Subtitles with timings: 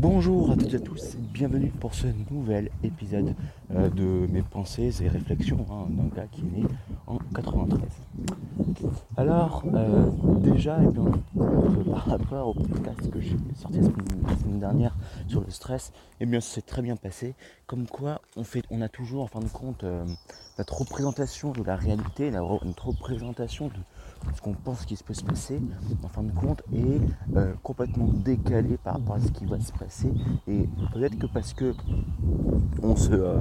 [0.00, 3.34] Bonjour à toutes et à tous et bienvenue pour ce nouvel épisode
[3.74, 6.64] euh, de mes pensées et réflexions hein, d'un gars qui est né
[7.08, 7.80] en 93.
[9.16, 10.08] Alors, euh,
[10.38, 11.04] déjà, eh bien,
[11.40, 14.94] euh, par rapport au podcast que j'ai sorti la semaine, dernière
[15.26, 17.34] sur le stress, eh bien, c'est très bien passé.
[17.66, 19.84] Comme quoi, on, fait, on a toujours, en fin de compte,
[20.58, 23.80] notre représentation de la réalité, notre représentation de
[24.34, 25.60] ce qu'on pense qu'il peut se passer,
[26.02, 27.00] en fin de compte, est
[27.36, 30.12] euh, complètement décalé par rapport à ce qui va se passer.
[30.46, 31.74] Et peut-être que parce que
[32.82, 33.38] on se, euh,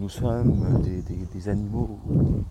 [0.00, 2.00] nous sommes des, animaux,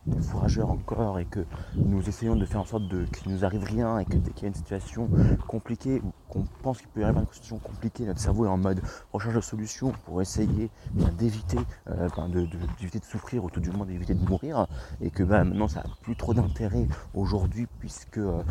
[0.06, 1.44] des fourrageurs encore, et que
[1.76, 4.44] nous essayons de faire en sorte qu'il ne nous arrive rien, et que dès qu'il
[4.44, 5.10] y a une situation
[5.48, 8.58] compliquée, ou qu'on pense qu'il peut y avoir une situation compliquée, notre cerveau est en
[8.58, 8.82] mode
[9.12, 10.70] recherche de solutions pour essayer
[11.18, 11.58] d'éviter
[11.90, 14.68] euh, de, de, souffrir, ou tout du moins d'éviter de mourir,
[15.02, 18.44] et que bah, maintenant ça n'a plus trop d'intérêt aujourd'hui, puisque euh,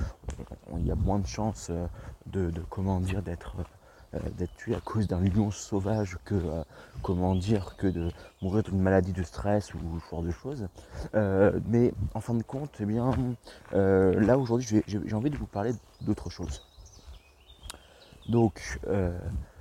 [0.77, 1.87] il y a moins de chances euh,
[2.27, 3.55] de, comment dire d'être
[4.39, 6.63] d'être tué à cause d'un lion sauvage que euh,
[7.03, 8.11] comment dire que de
[8.41, 10.67] mourir d'une maladie de stress ou ce genre de choses.
[11.15, 13.11] Euh, mais en fin de compte, eh bien
[13.73, 16.65] là aujourd'hui j'ai envie de vous parler d'autre chose.
[18.29, 18.81] Donc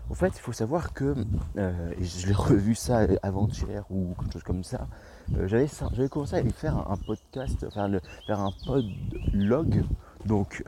[0.09, 1.13] en fait il faut savoir que
[1.55, 4.87] je l'ai revu ça avant-hier ou quelque chose comme ça.
[5.45, 9.83] j'avais commencé à faire un podcast, le, faire un podlog.
[10.25, 10.63] Donc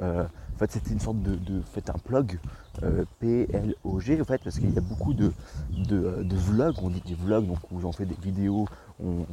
[0.60, 2.38] en fait, c'était une sorte de, de fait un plug
[2.84, 5.32] euh, P-L-O-G en fait parce qu'il y a beaucoup de,
[5.70, 8.68] de, vlogs, on dit des vlogs donc où on fait des vidéos
[9.02, 9.26] où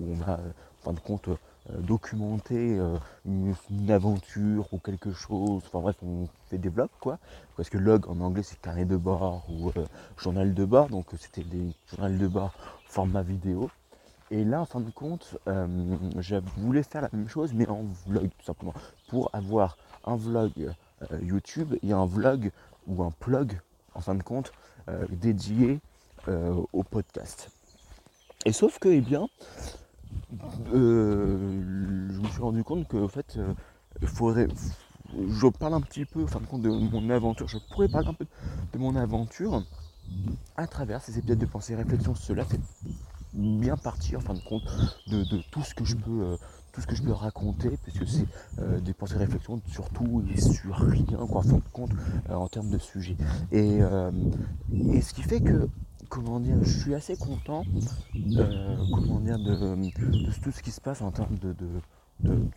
[0.00, 1.34] on, a en fin de compte euh,
[1.80, 3.56] documenté euh, une,
[3.90, 7.18] aventure ou quelque chose, enfin bref on fait des vlogs quoi,
[7.56, 9.72] parce que log en anglais c'est carnet de bord ou
[10.16, 12.52] journal de bord, donc c'était des journal de bord
[12.86, 13.68] format vidéo.
[14.32, 18.28] Et là, en fin de compte, je voulais faire la même chose, mais en vlog,
[18.36, 18.74] tout simplement,
[19.06, 20.52] pour avoir un vlog
[21.02, 22.50] euh, YouTube et un vlog
[22.86, 23.60] ou un plug,
[23.94, 24.52] en fin de compte,
[24.88, 25.80] euh, dédié
[26.28, 27.50] euh, au podcast.
[28.46, 29.26] Et sauf que, eh bien,
[30.72, 33.38] je me suis rendu compte que, en fait,
[34.04, 34.48] faudrait.
[35.14, 37.48] Je parle un petit peu, en fin de compte, de mon aventure.
[37.48, 38.26] Je pourrais parler un peu
[38.72, 39.62] de mon aventure
[40.56, 42.14] à travers ces épisodes de pensée réflexion.
[42.14, 42.60] Cela fait
[43.32, 44.64] bien partie, en fin de compte,
[45.08, 46.36] de, tout ce que je peux
[46.76, 48.26] tout ce que je peux raconter, puisque c'est
[48.58, 51.90] euh, des pensées réflexions sur tout et sur rien, quoi, en fin de compte,
[52.28, 53.16] euh, en termes de sujet.
[53.50, 54.10] Et, euh,
[54.70, 55.70] et, ce qui fait que,
[56.10, 57.64] comment dire, je suis assez content,
[58.92, 59.74] comment dire, de,
[60.42, 61.54] tout ce qui se passe en termes de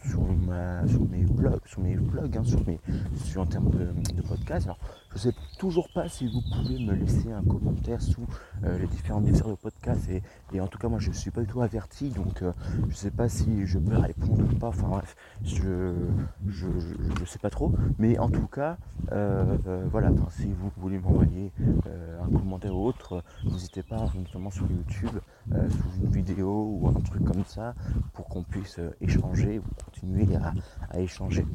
[0.06, 2.80] sur, ma, sur mes blogs, sur mes vlogs, hein, sur mes,
[3.26, 4.66] sur, en termes de, podcast.
[4.66, 8.26] Alors, je ne sais toujours pas si vous pouvez me laisser un commentaire sous
[8.64, 10.08] euh, les différents épisodes de podcast.
[10.54, 12.52] Et, en tout cas, moi, je ne suis pas du tout averti, donc euh,
[12.84, 14.68] je ne sais pas si je peux répondre ou pas.
[14.68, 15.94] Enfin bref, je
[16.46, 17.74] ne sais pas trop.
[17.98, 18.78] Mais en tout cas,
[19.12, 19.58] euh,
[19.92, 21.52] voilà, si vous voulez m'envoyer
[22.22, 25.20] un commentaire ou autre, n'hésitez pas, notamment sur YouTube,
[25.52, 27.74] sous une vidéo ou un truc comme ça,
[28.14, 31.46] pour qu'on puisse échanger ou continuer à, échanger.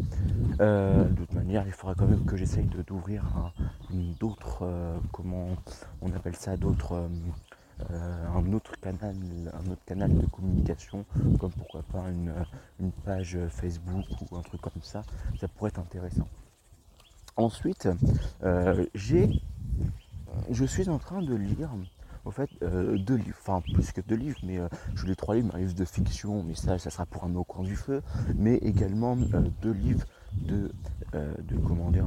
[0.60, 3.43] Euh, de toute manière, il faudra quand même que j'essaye d'ouvrir
[3.90, 5.48] d'autres, euh, comment
[6.02, 7.08] on appelle ça, d'autres.
[7.90, 9.16] Euh, un autre canal
[9.52, 11.04] un autre canal de communication
[11.40, 12.32] comme pourquoi pas une,
[12.78, 15.02] une, page Facebook ou un truc comme ça
[15.40, 16.28] ça pourrait être intéressant
[17.36, 17.88] ensuite
[18.94, 19.28] j'ai
[20.50, 21.70] je suis en train de lire
[22.24, 25.34] en fait, euh, deux livres, enfin plus que deux livres, mais euh, je lis trois
[25.34, 28.02] livres, un livre de fiction, mais ça, ça sera pour un au coin du feu,
[28.34, 30.70] mais également euh, deux livres de,
[31.12, 32.06] de comment dire,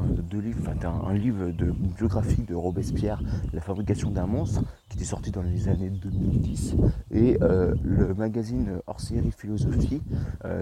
[0.60, 3.22] enfin un, livre de biographie de Robespierre,
[3.54, 6.76] La fabrication d'un monstre, qui était sorti dans les années 2010,
[7.12, 10.02] et le magazine hors série philosophie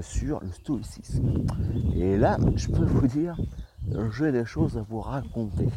[0.01, 1.45] sur le stoïcisme.
[1.95, 3.37] Et là, je peux vous dire,
[4.11, 5.67] j'ai des choses à vous raconter.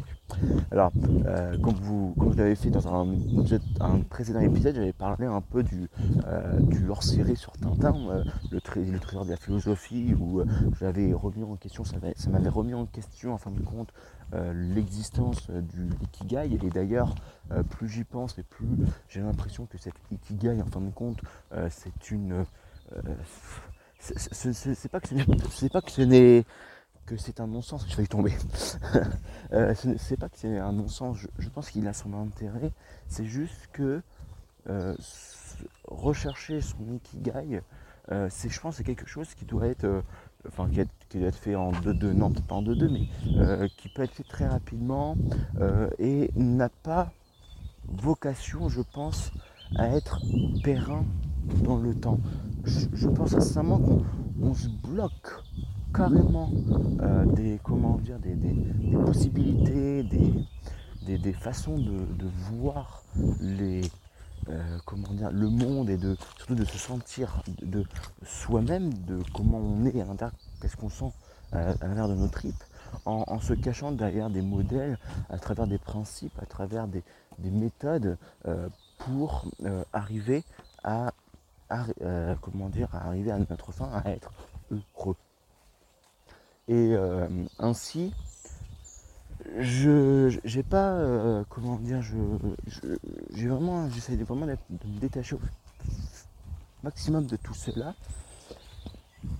[0.71, 0.91] Alors,
[1.25, 5.63] euh, comme, vous, comme je l'avais fait dans un, précédent épisode, j'avais parlé un peu
[5.63, 5.89] du,
[6.27, 6.59] euh,
[6.89, 10.41] hors-série sur Tintin, euh, le, trésor de la philosophie, où
[10.79, 11.97] j'avais remis en question, ça,
[12.29, 13.89] m'avait remis en question en fin de compte
[14.53, 16.53] l'existence du ikigai.
[16.53, 17.15] Et d'ailleurs,
[17.71, 18.67] plus j'y pense et plus
[19.07, 21.19] j'ai l'impression que cet ikigai, en fin de compte,
[21.69, 22.45] c'est une.
[23.99, 25.07] c'est pas que
[25.91, 26.45] ce n'est
[27.17, 28.33] c'est un non-sens, je vais tomber.
[29.53, 32.71] euh, c'est pas que c'est un non-sens, je, pense qu'il a son intérêt,
[33.07, 34.01] c'est juste que
[34.69, 34.95] euh,
[35.87, 37.61] rechercher son ikigai,
[38.11, 40.03] euh, c'est, je pense c'est quelque chose qui doit être,
[40.47, 44.13] enfin qui, doit être fait en 2-2, non pas en 2-2, mais qui peut être
[44.13, 45.15] fait très rapidement
[45.99, 47.11] et n'a pas
[47.87, 49.31] vocation, je pense,
[49.75, 50.21] à être
[50.63, 51.05] périn
[51.63, 52.19] dans le temps.
[52.63, 55.43] Je, pense sincèrement qu'on se bloque
[55.93, 56.51] carrément
[57.01, 58.35] euh, des, comment dire, des,
[59.05, 63.03] possibilités, des, des, façons de, voir
[63.39, 63.81] les,
[64.85, 67.83] comment dire, le monde et de, surtout de se sentir de,
[68.23, 71.11] soi-même, de comment on est à l'intérieur, qu'est-ce qu'on sent
[71.51, 72.63] à, l'intérieur de nos tripes,
[73.05, 74.97] en, se cachant derrière des modèles,
[75.29, 77.03] à travers des principes, à travers des,
[77.39, 78.17] méthodes
[78.97, 79.45] pour
[79.93, 80.43] arriver
[80.83, 81.11] à,
[82.41, 84.31] comment dire, à arriver à notre fin, à être
[84.71, 85.15] heureux.
[86.69, 87.27] Et euh,
[87.57, 88.13] ainsi,
[89.57, 92.15] je j'ai pas euh, comment dire je
[93.33, 95.39] j'ai vraiment j'essaie vraiment de me détacher au
[96.83, 97.95] maximum de tout cela.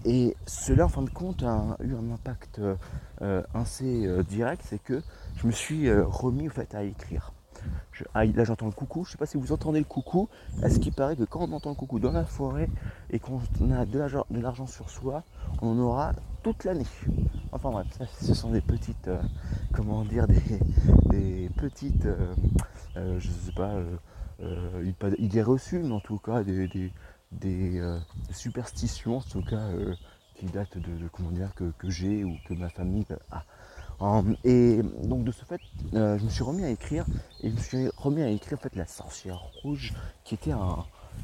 [0.06, 2.62] Et cela en fin de compte a eu un impact
[3.22, 5.04] euh, assez direct c'est que
[5.36, 7.32] je me suis remis au fait à écrire.
[8.16, 10.30] Ah, là j'entends le coucou, je sais pas si vous entendez le coucou.
[10.64, 12.70] est ce qu'il paraît que quand on entend le coucou dans la forêt
[13.12, 13.40] et qu'on
[13.72, 14.00] a de
[14.40, 15.24] l'argent sur soi,
[15.62, 16.14] on en aura
[16.44, 16.86] toute l'année.
[17.52, 17.88] Enfin bref,
[18.22, 19.22] ce sont des petites, euh,
[19.74, 22.36] comment dire, des, petites, euh,
[22.98, 23.76] euh, je sais pas,
[25.18, 27.82] idées reçues, mais en tout cas des,
[28.32, 29.68] superstitions, en tout cas,
[30.36, 33.44] qui datent de, comment dire, que, j'ai ou que ma famille a.
[34.46, 35.60] Et donc de ce fait,
[35.92, 37.06] je me suis remis à écrire
[37.42, 39.94] et je me suis remis à écrire en fait la sorcière rouge,
[40.24, 40.54] qui était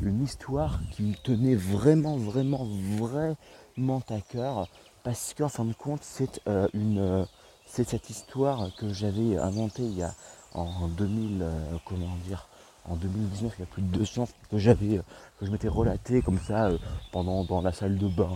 [0.02, 2.68] une histoire qui me tenait vraiment, vraiment,
[2.98, 4.68] vraiment à cœur
[5.06, 7.24] parce qu'en fin de compte, c'est euh, une, euh,
[7.68, 10.12] c'est cette histoire que j'avais inventée il y a
[10.56, 12.48] en 2000, euh, comment dire,
[12.90, 15.00] en 2019, il y a plus de 200 que j'avais,
[15.40, 16.72] que je m'étais relaté comme ça
[17.12, 18.32] pendant dans la salle de bain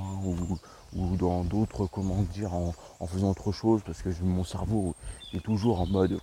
[0.93, 2.73] ou, dans d'autres, comment dire, en,
[3.07, 4.95] faisant autre chose, parce que mon cerveau
[5.33, 6.19] est toujours en mode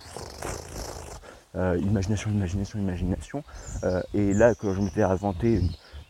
[1.55, 3.43] imagination, imagination, imagination.
[4.13, 5.61] et là, que je m'étais inventé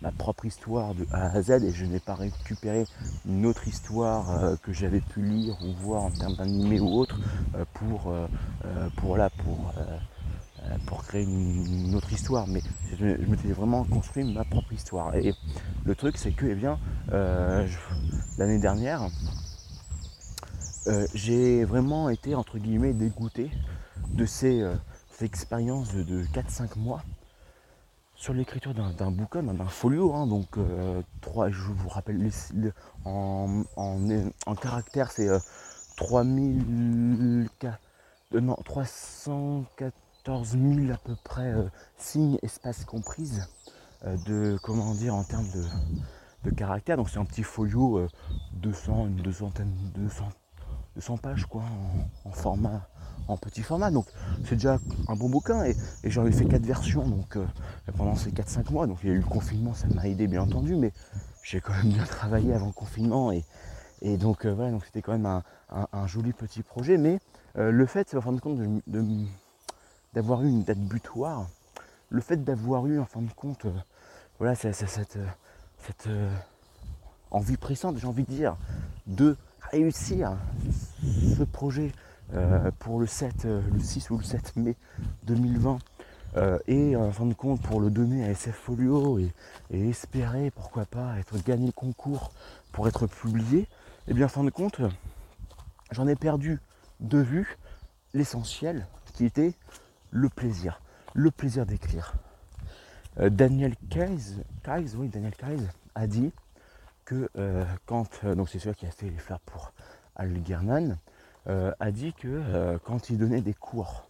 [0.02, 2.86] ma propre histoire de A à Z et je n'ai pas récupéré
[3.26, 7.20] une autre histoire euh, que j'avais pu lire ou voir en termes d'animé ou autre
[7.56, 8.28] euh, pour, euh,
[9.18, 9.30] là,
[10.86, 12.48] pour, créer une, autre histoire.
[12.48, 12.62] Mais
[13.00, 15.16] je, m'étais vraiment construit ma propre histoire.
[15.16, 15.34] Et,
[15.86, 16.78] le truc c'est que eh bien
[18.38, 19.08] l'année dernière
[21.14, 23.52] j'ai vraiment été entre guillemets dégoûté
[24.14, 24.66] de ces,
[25.22, 27.02] expériences de 4-5 mois
[28.18, 31.02] sur l'écriture d'un bouquin, d'un folio, hein, donc euh,
[31.50, 32.32] je vous rappelle,
[33.06, 35.30] en, en, caractère c'est
[35.98, 37.70] 3000, euh,
[38.34, 41.54] euh, non, 314 000 à peu près
[41.98, 43.48] signes, espaces comprises,
[44.04, 45.64] de, comment dire, en termes de,
[46.50, 48.08] de caractère, donc c'est un petit folio,
[48.54, 50.30] 200, une centaine, 200,
[50.96, 51.64] 200 pages quoi,
[52.26, 52.90] en format
[53.28, 53.92] en petit format.
[53.92, 54.08] Donc
[54.46, 57.46] c'est déjà un bon bouquin et, j'en ai fait quatre versions donc euh,
[57.96, 58.88] pendant ces 4-5 mois.
[58.88, 60.92] Donc il y a eu le confinement, ça m'a aidé bien entendu, mais
[61.44, 63.44] j'ai quand même bien travaillé avant le confinement et,
[64.18, 66.98] donc euh, voilà, donc c'était quand même un, joli petit projet.
[66.98, 67.20] Mais
[67.58, 68.60] euh, le fait, en fin de compte,
[70.14, 71.48] d'avoir eu une date butoir,
[72.10, 73.66] le fait d'avoir eu en fin de compte,
[74.38, 75.18] voilà, cette, cette,
[75.80, 76.08] cette
[77.32, 78.56] envie pressante, j'ai envie de dire,
[79.08, 79.36] de
[79.72, 80.38] réussir
[81.38, 81.92] ce projet
[82.34, 84.76] euh, pour le 7, euh, le 6 ou le 7 mai
[85.24, 85.80] 2020
[86.36, 89.32] euh, et en fin de compte pour le donner à SF Folio et,
[89.72, 92.34] espérer pourquoi pas être gagné le concours
[92.74, 93.68] pour être publié, et
[94.10, 94.82] eh bien en fin de compte
[95.92, 96.60] j'en ai perdu
[97.00, 97.58] de vue
[98.14, 99.54] l'essentiel qui était
[100.12, 100.82] le plaisir,
[101.14, 102.14] le plaisir d'écrire.
[103.18, 104.44] Daniel Kaiz,
[104.96, 105.34] oui, Daniel
[105.96, 106.32] a dit
[107.06, 107.30] que
[107.86, 109.72] quand, donc c'est celui qui a fait les fleurs pour
[110.16, 110.98] Al Gernan,
[111.50, 114.10] euh, a dit que euh, quand il donnait des cours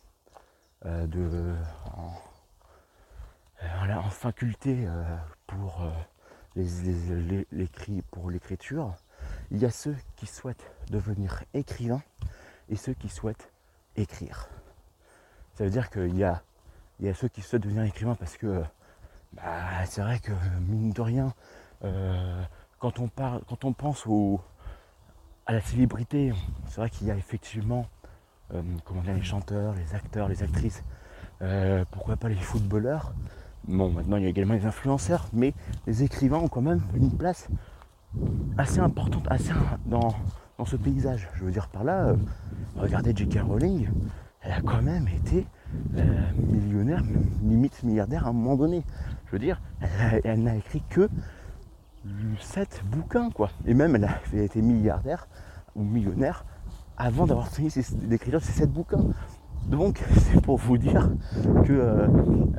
[0.85, 1.53] euh, de,
[1.95, 2.09] en,
[4.09, 4.87] faculté
[5.45, 5.87] pour
[8.09, 8.95] pour l'écriture,
[9.51, 12.01] il y a ceux qui souhaitent devenir écrivains
[12.69, 13.51] et ceux qui souhaitent
[13.95, 14.49] écrire.
[15.53, 16.41] Ça veut dire qu'il y a,
[16.99, 18.63] y ceux qui souhaitent devenir écrivains parce que
[19.33, 20.31] bah, c'est vrai que
[20.67, 21.33] mine de rien,
[22.79, 24.41] quand on parle, quand on pense au,
[25.47, 26.33] à la célébrité,
[26.67, 27.87] c'est vrai qu'il y a effectivement
[28.53, 30.83] euh, comment dire, les chanteurs, les acteurs, les actrices,
[31.41, 33.13] euh, pourquoi pas les footballeurs.
[33.67, 35.53] Bon, maintenant il y a également les influenceurs, mais
[35.85, 37.47] les écrivains ont quand même une place
[38.57, 39.51] assez importante assez
[39.85, 40.13] dans,
[40.65, 41.29] ce paysage.
[41.35, 42.15] Je veux dire par là, euh,
[42.75, 43.39] regardez J.K.
[43.41, 43.89] Rowling,
[44.41, 45.45] elle a quand même été
[46.37, 47.03] millionnaire,
[47.43, 48.83] limite milliardaire à un moment donné.
[49.25, 49.61] Je veux dire,
[50.23, 51.09] elle n'a écrit que
[52.39, 53.49] 7 bouquins, quoi.
[53.65, 55.27] Et même, elle a été milliardaire
[55.75, 56.45] ou millionnaire
[56.97, 59.05] avant d'avoir fini d'écrire ces 7 bouquins.
[59.67, 61.09] Donc, c'est pour vous dire
[61.65, 62.07] que euh,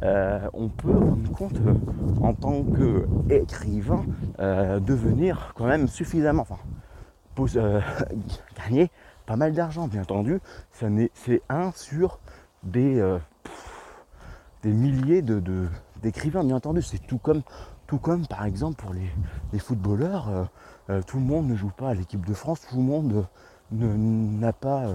[0.03, 1.75] euh, on peut rendre compte euh,
[2.21, 4.05] en tant qu'écrivain
[4.39, 6.59] devenir quand même suffisamment, enfin,
[8.57, 8.91] gagner
[9.27, 10.41] pas mal d'argent, bien entendu.
[10.73, 12.19] C'est un sur
[12.63, 13.03] des,
[14.63, 15.69] des milliers de,
[16.03, 16.83] d'écrivains, bien entendu.
[16.83, 17.43] C'est tout comme,
[17.89, 20.49] tout comme par exemple pour les, footballeurs,
[21.07, 23.27] tout le monde ne joue pas à l'équipe de France, tout le monde
[23.73, 24.87] n'a pas,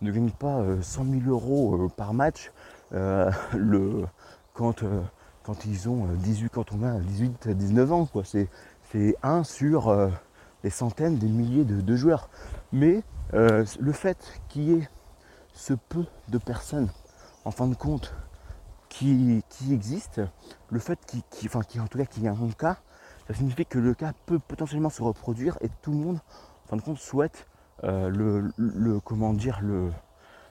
[0.00, 2.50] ne gagne pas 100 000 euros par match
[4.54, 4.82] quand,
[5.66, 8.08] ils ont 18, quand on a 18, 19 ans.
[8.24, 8.48] C'est,
[8.90, 10.10] c'est un sur
[10.62, 12.30] des centaines, des milliers de, joueurs.
[12.72, 13.02] Mais
[13.32, 14.88] le fait qu'il y ait
[15.52, 16.88] ce peu de personnes,
[17.44, 18.14] en fin de compte,
[18.88, 20.22] qui, qui existent,
[20.70, 22.78] le fait qu'il, enfin, en tout cas y ait un cas,
[23.26, 26.18] ça signifie que le cas peut potentiellement se reproduire et tout le monde,
[26.64, 27.46] en fin de compte, souhaite
[27.84, 29.00] euh, le, le,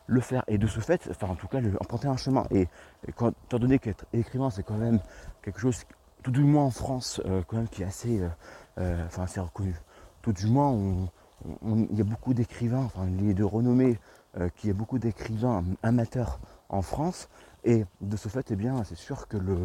[0.09, 0.43] le faire.
[0.47, 2.45] Et de ce fait, enfin en tout cas, le, emprunter un chemin.
[2.51, 2.67] Et,
[3.07, 4.99] étant donné qu'être écrivain, c'est quand même
[5.41, 5.83] quelque chose,
[6.23, 8.21] tout du moins en France, euh, quand même qui est assez,
[8.77, 9.75] euh, enfin, assez reconnu.
[10.21, 10.75] Tout du moins,
[11.63, 13.99] il y a beaucoup d'écrivains, enfin, il est de renommée,
[14.55, 17.27] qu'il y a beaucoup d'écrivains amateurs en France.
[17.63, 19.57] Et de ce fait, eh bien, c'est sûr que le,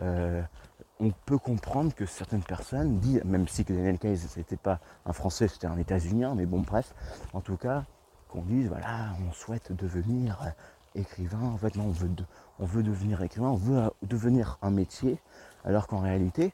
[0.00, 5.48] on peut comprendre que certaines personnes disent, même si Daniel Case n'était pas un Français,
[5.48, 6.94] c'était un États-Unien, mais bon bref,
[7.32, 7.84] en tout cas,
[8.28, 10.52] qu'on dise voilà, on souhaite devenir
[10.94, 12.10] écrivain, en fait non, on veut,
[12.58, 15.18] on veut devenir écrivain, on veut devenir un métier,
[15.64, 16.52] alors qu'en réalité,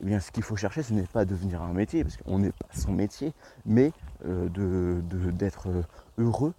[0.00, 2.52] eh bien, ce qu'il faut chercher, ce n'est pas devenir un métier, parce qu'on n'est
[2.52, 3.32] pas son métier,
[3.64, 3.92] mais
[4.26, 4.48] euh,
[5.32, 5.68] d'être
[6.18, 6.52] heureux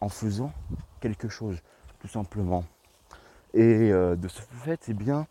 [0.00, 0.52] en faisant
[1.00, 1.56] quelque chose,
[2.00, 2.64] tout simplement.
[3.54, 5.26] Et euh, de ce fait, c'est bien,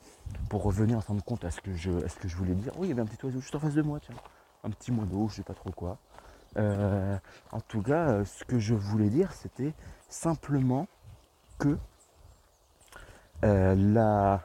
[0.49, 2.73] pour revenir en fin de compte à ce, que je, ce que je voulais dire,
[2.77, 4.15] oui, il y avait un petit oiseau juste en face de moi, tiens,
[4.63, 5.97] un petit moineau, je sais pas trop quoi.
[6.57, 7.17] Euh,
[7.51, 9.73] en tout cas, euh, ce que je voulais dire, c'était
[10.09, 10.87] simplement
[11.59, 11.77] que
[13.43, 14.41] la...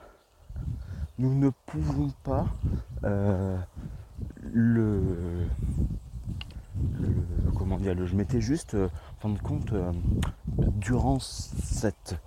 [1.19, 2.47] nous ne pouvons pas
[4.53, 5.47] le,
[7.57, 9.73] comment dire, le, je m'étais juste, en fin de compte,
[10.59, 12.21] durant cette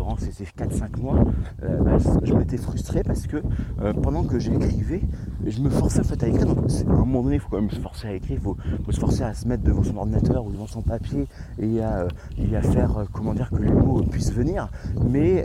[0.00, 1.18] durant ces, 4-5 mois,
[1.62, 3.36] euh, bah, je m'étais frustré parce que
[3.82, 5.02] euh, pendant que j'écrivais,
[5.46, 6.46] je me forçais en fait à écrire.
[6.46, 8.56] Donc, à un moment donné, il faut quand même se forcer à écrire, il faut,
[8.90, 11.26] se forcer à se mettre devant son ordinateur ou devant son papier
[11.58, 12.06] et à,
[12.54, 14.70] à faire, comment dire, que les mots puissent venir.
[15.06, 15.44] Mais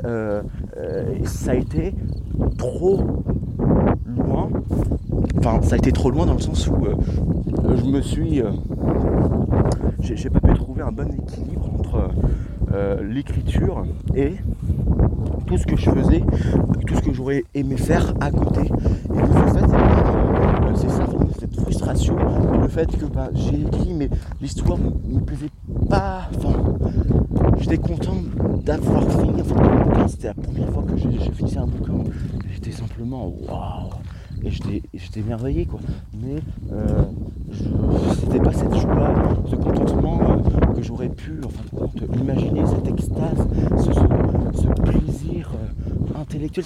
[1.25, 1.93] ça a été
[2.57, 3.03] trop
[4.07, 4.49] loin.
[5.37, 6.75] Enfin, ça a été trop loin dans le sens où
[7.75, 8.41] je me suis.
[10.01, 12.09] j'ai pas pu trouver un bon équilibre entre
[12.73, 14.33] euh, l'écriture et
[15.45, 16.23] tout ce que je faisais,
[16.87, 18.61] tout ce que j'aurais aimé faire à côté.
[18.61, 21.05] Et euh, c'est ça,
[21.39, 22.17] cette frustration,
[22.61, 24.09] le fait que bah, j'ai écrit, mais
[24.41, 25.51] l'histoire ne me plaisait
[25.89, 26.29] pas.
[27.59, 28.17] J'étais content
[28.63, 29.41] d'avoir fini.
[29.41, 32.09] Enfin, c'était la première fois que j'ai fini un bouquin.
[32.53, 33.89] J'étais simplement waouh!
[34.45, 35.79] Et j'étais émerveillé quoi.
[36.13, 37.03] Mais euh,
[38.19, 39.13] c'était pas cette joie,
[39.49, 41.33] ce contentement euh, que j'aurais pu
[41.75, 43.47] en imaginer, cette extase,
[43.79, 46.65] ce, plaisir euh, intellectuel,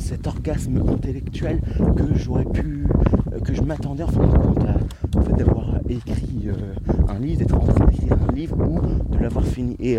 [0.00, 1.60] cet orgasme intellectuel
[1.96, 2.86] que j'aurais pu,
[3.44, 6.48] que je m'attendais en fin de compte à, fait, d'avoir écrit
[7.08, 8.80] un livre, d'être en train d'écrire un livre ou
[9.12, 9.76] de l'avoir fini.
[9.80, 9.98] Et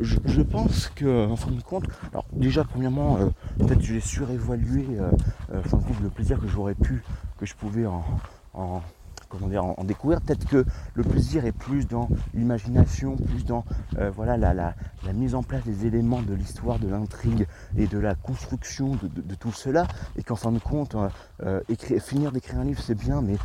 [0.00, 3.18] je, pense que, en fin de compte, alors déjà premièrement,
[3.58, 7.02] peut-être que je l'ai surévalué, de compte, le plaisir que j'aurais pu,
[7.38, 10.20] que je pouvais en découvrir.
[10.20, 13.64] Peut-être que le plaisir est plus dans l'imagination, plus dans
[13.98, 14.74] euh, voilà, la,
[15.12, 17.46] mise en place des éléments de l'histoire, de l'intrigue
[17.76, 19.86] et de la construction de, tout cela.
[20.16, 23.36] Et qu'en fin de compte, euh, euh, finir d'écrire un livre, c'est bien, mais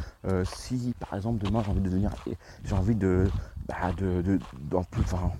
[0.45, 2.11] si par exemple demain j'ai envie de devenir,
[2.63, 3.27] j'ai envie de,
[3.69, 4.39] bah, de,
[4.99, 5.31] enfin,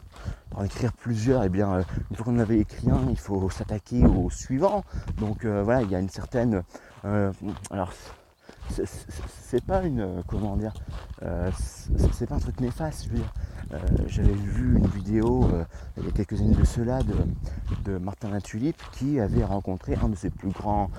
[0.56, 4.06] en écrire plusieurs, et eh bien, une fois qu'on avait écrit un, il faut s'attaquer
[4.06, 4.84] au suivant.
[5.18, 6.64] Donc voilà, il y a une certaine.
[7.72, 7.92] alors,
[8.70, 10.74] c'est pas une euh, comment dire
[11.24, 11.50] euh,
[12.14, 13.59] c'est pas un truc néfaste je veux dire euh,
[14.08, 15.48] j'avais vu une vidéo
[15.98, 17.00] il y a quelques années de cela
[17.86, 20.90] de, Martin Latulippe qui avait rencontré un de ses plus grands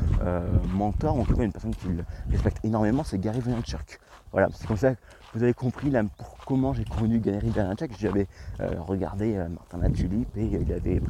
[0.75, 4.01] mentors en tout cas une personne qu'il respecte énormément c'est Gary Vaynerchuk.
[4.33, 5.01] Voilà c'est comme ça que
[5.35, 7.93] vous avez compris là, pour comment j'ai connu Gary Vaynerchuk.
[7.99, 8.27] J'avais
[8.59, 11.01] regardé Martin Latulippe et il avait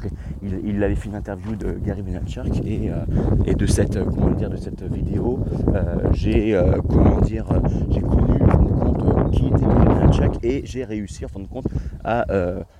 [0.41, 2.91] il, avait fait une interview de Gary Vaynerchuk et,
[3.45, 5.39] et de cette comment dire de cette vidéo
[6.13, 8.60] j'ai euh, comment dire, euh, j'ai connu euh,
[9.31, 11.65] qui était Gary et j'ai réussi en fin de compte
[12.03, 12.25] à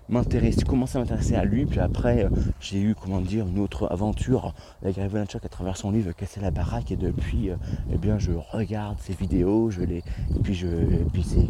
[0.10, 1.66] m'intéresser, commencer à m'intéresser à lui.
[1.66, 2.28] Puis après,
[2.60, 6.42] j'ai eu comment dire une autre aventure avec Gary Vaynerchuk à travers son livre Casser
[6.42, 7.50] la baraque et depuis,
[7.92, 10.68] eh bien, je regarde ses vidéos, je les, et puis je,
[11.14, 11.48] puis ses,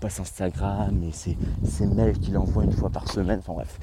[0.00, 3.40] posts Instagram et ses, ses mails qu'il envoie une fois par semaine.
[3.40, 3.78] Enfin bref,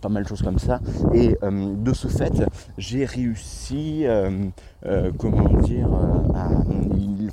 [0.00, 0.80] pas mal de choses comme ça.
[1.12, 2.44] Et de ce fait,
[2.78, 4.04] j'ai réussi,
[5.18, 5.88] comment dire,
[6.34, 6.48] à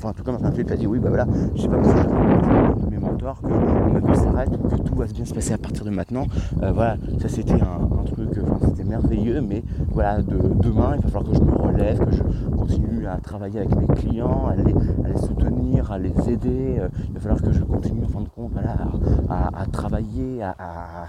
[0.02, 2.86] enfin en tout cas m'a fait dit oui bah voilà, je sais pas parce que
[2.86, 5.86] de mes mentors que ma vie s'arrête, que tout va bien se passer à partir
[5.86, 6.26] de maintenant.
[6.64, 11.10] Euh, voilà, ça c'était un, truc, enfin c'était merveilleux, mais voilà, de, demain il va
[11.10, 15.18] falloir que je me relève, que je continue à travailler avec mes clients, à les,
[15.18, 16.78] soutenir, à les aider.
[16.80, 18.02] Euh, il va falloir que je continue
[18.36, 18.76] compte voilà,
[19.30, 21.08] à, travailler, à,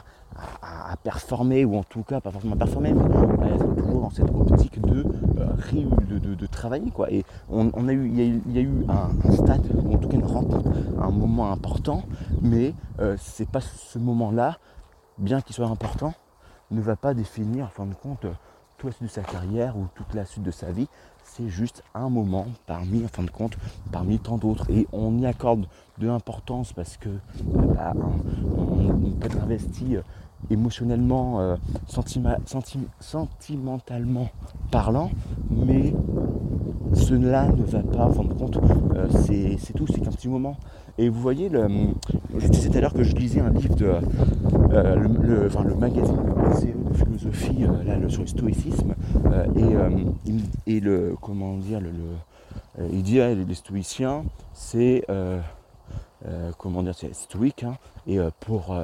[0.62, 4.10] à, performer, ou en tout cas pas forcément à performer, mais à être toujours dans
[4.10, 5.04] cette optique de,
[5.38, 6.90] euh, de, travailler.
[6.90, 7.10] Quoi.
[7.10, 10.26] Et on, a eu, il, y a eu, un, stade, ou en tout cas une
[10.26, 10.70] rencontre,
[11.00, 12.02] un moment important,
[12.40, 14.58] mais euh, c'est pas ce moment-là,
[15.18, 16.14] bien qu'il soit important,
[16.70, 18.26] ne va pas définir en fin de compte
[18.82, 20.88] toute la suite de sa carrière ou toute la suite de sa vie.
[21.24, 23.56] C'est juste un moment parmi, en fin de compte,
[23.92, 24.68] parmi tant d'autres.
[24.70, 25.66] Et on y accorde
[25.98, 27.08] de l'importance parce que
[27.44, 27.92] bah,
[28.56, 29.96] on, peut être investi
[30.50, 31.56] émotionnellement, euh,
[33.06, 34.28] sentimentalement
[34.70, 35.10] parlant,
[35.50, 35.94] mais
[36.94, 38.58] cela ne va pas, en de compte,
[38.94, 39.08] euh,
[39.56, 40.56] c'est tout, c'est qu'un petit moment.
[40.98, 41.66] Et vous voyez, le,
[42.36, 43.94] je disais tout à l'heure que je lisais un livre de
[44.72, 48.94] euh, le, enfin, le, magazine de philosophie là, le, sur le stoïcisme,
[49.56, 51.90] et, et, le comment dire le,
[52.92, 55.06] il dit les stoïciens c'est
[56.58, 58.76] comment dire c'est stoïque hein, et pour,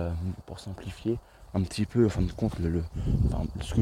[0.46, 1.18] pour simplifier
[1.54, 2.82] un petit peu, en fin de compte, le,
[3.60, 3.80] ce que,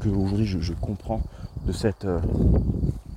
[0.00, 1.22] que aujourd'hui je, comprends
[1.66, 2.20] de cette, euh,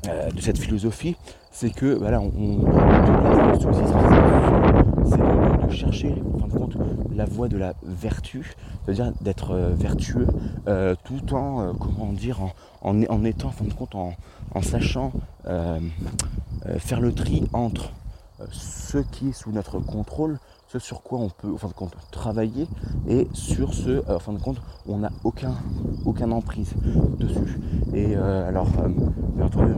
[0.07, 1.15] euh, de cette philosophie,
[1.51, 2.61] c'est que voilà, on,
[5.05, 6.77] c'est de, chercher en fin de compte
[7.15, 8.53] la voie de la vertu,
[8.85, 10.27] c'est-à-dire d'être euh, vertueux
[11.03, 12.39] tout en comment dire
[12.81, 14.13] en, en, étant en fin de compte en,
[14.53, 15.11] en sachant
[16.77, 17.91] faire le tri entre
[18.51, 20.37] ce qui est sous notre contrôle
[20.69, 22.67] ce sur quoi on peut, en fin de compte, travailler
[23.07, 25.55] et sur ce, euh, en fin de compte, on n'a aucun,
[26.05, 26.73] aucun emprise
[27.17, 27.59] dessus.
[27.93, 28.89] Et euh, alors, euh,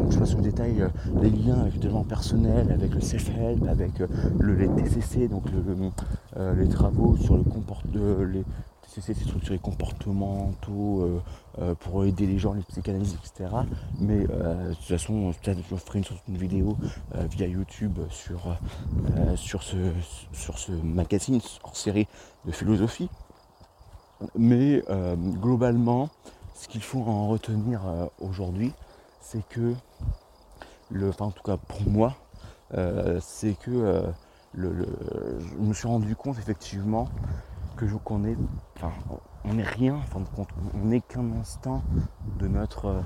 [0.09, 0.85] je passe au détail
[1.21, 3.99] les liens avec le développement personnel, avec le self-help, avec
[4.39, 5.43] le, les TCC, donc
[6.57, 8.43] les travaux sur le comportement, les
[8.87, 11.21] c'est structurés comportementaux euh,
[11.59, 13.49] euh, pour aider les gens, les psychanalystes, etc.
[13.99, 16.77] Mais euh, de toute façon, je ferai une, vidéo
[17.29, 18.57] via YouTube sur,
[19.35, 19.77] sur, ce,
[20.33, 22.07] sur ce magazine hors série
[22.45, 23.09] de philosophie.
[24.35, 24.83] Mais
[25.39, 26.09] globalement,
[26.53, 27.81] ce qu'il faut en retenir
[28.19, 28.71] aujourd'hui,
[29.19, 29.73] c'est que,
[30.89, 32.15] le, enfin en tout cas pour moi,
[33.19, 34.03] c'est que
[34.53, 34.87] le,
[35.39, 37.07] je me suis rendu compte effectivement
[37.81, 38.37] que je connais,
[38.77, 38.91] enfin,
[39.43, 40.23] on n'est rien, enfin,
[40.75, 41.81] on n'est qu'un instant
[42.37, 43.01] de notre, euh,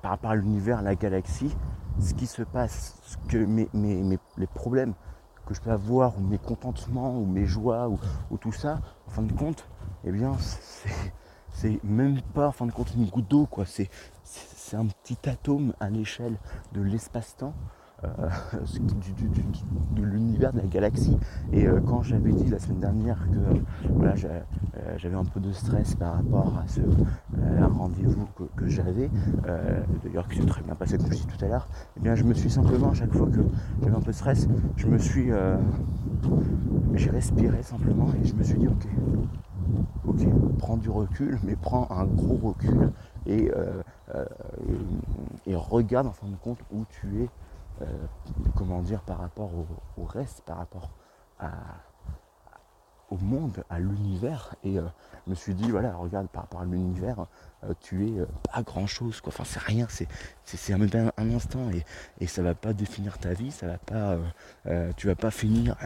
[0.00, 1.54] par rapport à l'univers, la galaxie,
[2.00, 3.68] ce qui se passe, ce que mes,
[4.38, 4.94] les problèmes
[5.44, 7.90] que je peux avoir, ou mes contentements, ou mes joies,
[8.30, 9.68] ou, tout ça, en fin de compte,
[10.04, 10.32] eh bien,
[11.52, 13.66] c'est même pas, en fin de compte, une goutte d'eau, quoi.
[13.66, 13.90] C'est
[14.72, 16.38] un petit atome à l'échelle
[16.72, 17.52] de l'espace-temps
[18.04, 18.28] euh,
[19.96, 21.16] de l'univers de la galaxie.
[21.52, 24.14] Et euh, quand j'avais dit la semaine dernière que euh,
[24.96, 26.80] j'avais un peu de stress par rapport à ce
[27.60, 29.10] rendez-vous que, j'avais,
[30.04, 32.24] d'ailleurs qui s'est très bien passé comme je dis tout à l'heure, eh bien je
[32.24, 33.40] me suis simplement à chaque fois que
[33.82, 35.30] j'avais un peu de stress, je me suis
[36.94, 38.86] j'ai respiré simplement et je me suis dit ok
[40.06, 40.26] ok
[40.58, 42.90] prends du recul mais prends un gros recul
[43.26, 43.50] et,
[45.46, 47.28] et regarde en fin de compte où tu es
[47.82, 47.86] euh,
[48.56, 49.50] comment dire, par rapport
[49.96, 50.90] au, reste, par rapport
[53.10, 54.54] au monde, à l'univers.
[54.62, 54.84] Et euh,
[55.26, 57.26] je me suis dit, voilà, regarde, par rapport à l'univers,
[57.64, 58.12] euh, tu es
[58.52, 59.32] pas grand chose, quoi.
[59.32, 60.80] Enfin, c'est rien, c'est, un,
[61.16, 61.84] un, instant et,
[62.20, 64.16] et ça va pas définir ta vie, ça va pas,
[64.96, 65.76] tu vas pas finir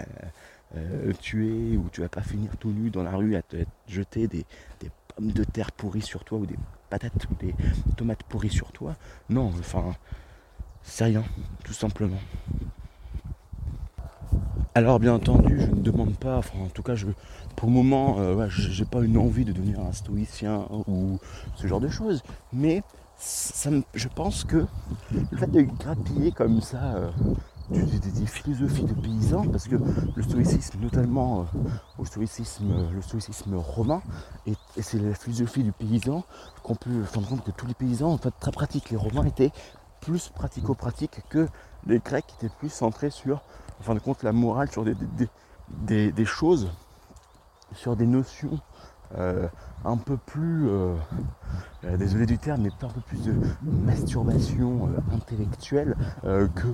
[1.21, 4.45] tué ou tu vas pas finir tout nu dans la rue à te jeter des,
[4.81, 6.59] des pommes de terre pourries sur toi ou des
[6.91, 7.55] patates ou des
[7.97, 8.95] tomates pourries sur toi.
[9.31, 9.95] Non, enfin,
[10.89, 11.23] c'est rien,
[11.65, 12.19] tout simplement.
[14.75, 17.07] Alors bien entendu, je ne demande pas, enfin en tout cas, je,
[17.57, 21.19] pour le moment, euh, j'ai pas une envie de devenir un stoïcien ou
[21.57, 22.23] ce genre de choses,
[22.53, 22.83] mais
[23.17, 24.67] ça je pense que
[25.11, 27.11] le fait de grappiller comme ça euh,
[27.71, 29.77] des, philosophies de paysans, parce que
[30.15, 34.01] le stoïcisme, notamment euh, au stoïcisme, le stoïcisme romain,
[34.47, 36.25] et, c'est la philosophie du paysan
[36.63, 38.91] qu'on peut se rendre compte que tous les paysans en fait très pratiques.
[38.91, 39.53] Les Romains étaient
[40.01, 41.49] plus pratico-pratique que
[41.87, 43.43] les Grecs qui étaient plus centrés sur,
[43.81, 46.71] fin de compte, la morale, sur des, choses,
[47.75, 48.59] sur des notions
[49.17, 49.49] euh,
[49.87, 50.95] un peu plus, euh,
[51.85, 56.69] euh, désolé du terme, mais un peu plus de masturbation intellectuelle que,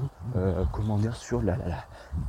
[0.73, 1.57] comment dire, sur la,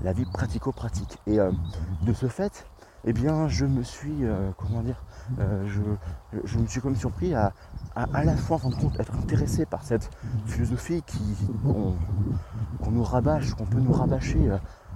[0.04, 1.18] la vie pratico-pratique.
[1.28, 2.68] Et de ce fait,
[3.06, 4.24] eh bien, je me suis,
[4.58, 5.04] comment dire,
[5.66, 5.82] je,
[6.44, 7.54] je, me suis comme surpris à,
[7.96, 10.10] à, la fois, en de compte, être intéressé par cette
[10.46, 14.50] philosophie qui, qu'on, nous rabâche, qu'on peut nous rabâcher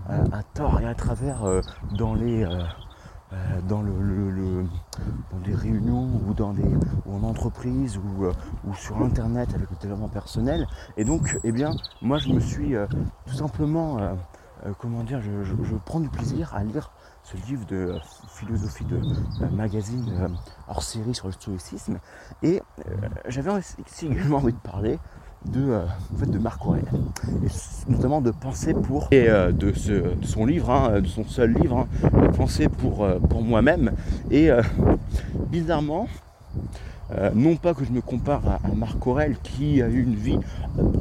[0.07, 1.61] à tort et à travers
[1.97, 2.45] dans les
[3.31, 4.63] euh,
[5.45, 6.63] des réunions ou dans des
[7.05, 8.33] ou en entreprise ou, euh,
[8.67, 10.67] ou, sur internet avec le développement personnel.
[10.97, 12.87] Et donc, eh bien, moi je me suis euh,
[13.27, 13.97] tout simplement,
[14.77, 16.91] comment dire, je, prends du plaisir à lire
[17.23, 17.95] ce livre de
[18.29, 18.99] philosophie de
[19.51, 20.35] magazine
[20.67, 21.99] hors série sur le stoïcisme.
[22.43, 22.61] Et
[23.27, 23.51] j'avais
[24.01, 24.99] également envie de parler
[25.45, 25.85] de, euh,
[26.17, 26.89] fait, de Marc Aurèle,
[27.43, 29.73] et notamment de Penser pour, et euh, de,
[30.23, 33.93] son livre, hein, de son seul livre, hein, Penser pour, euh, pour moi-même.
[34.31, 34.49] Et
[35.49, 36.07] bizarrement,
[37.17, 40.37] euh, non pas que je me compare à, Marc Aurèle qui a eu une vie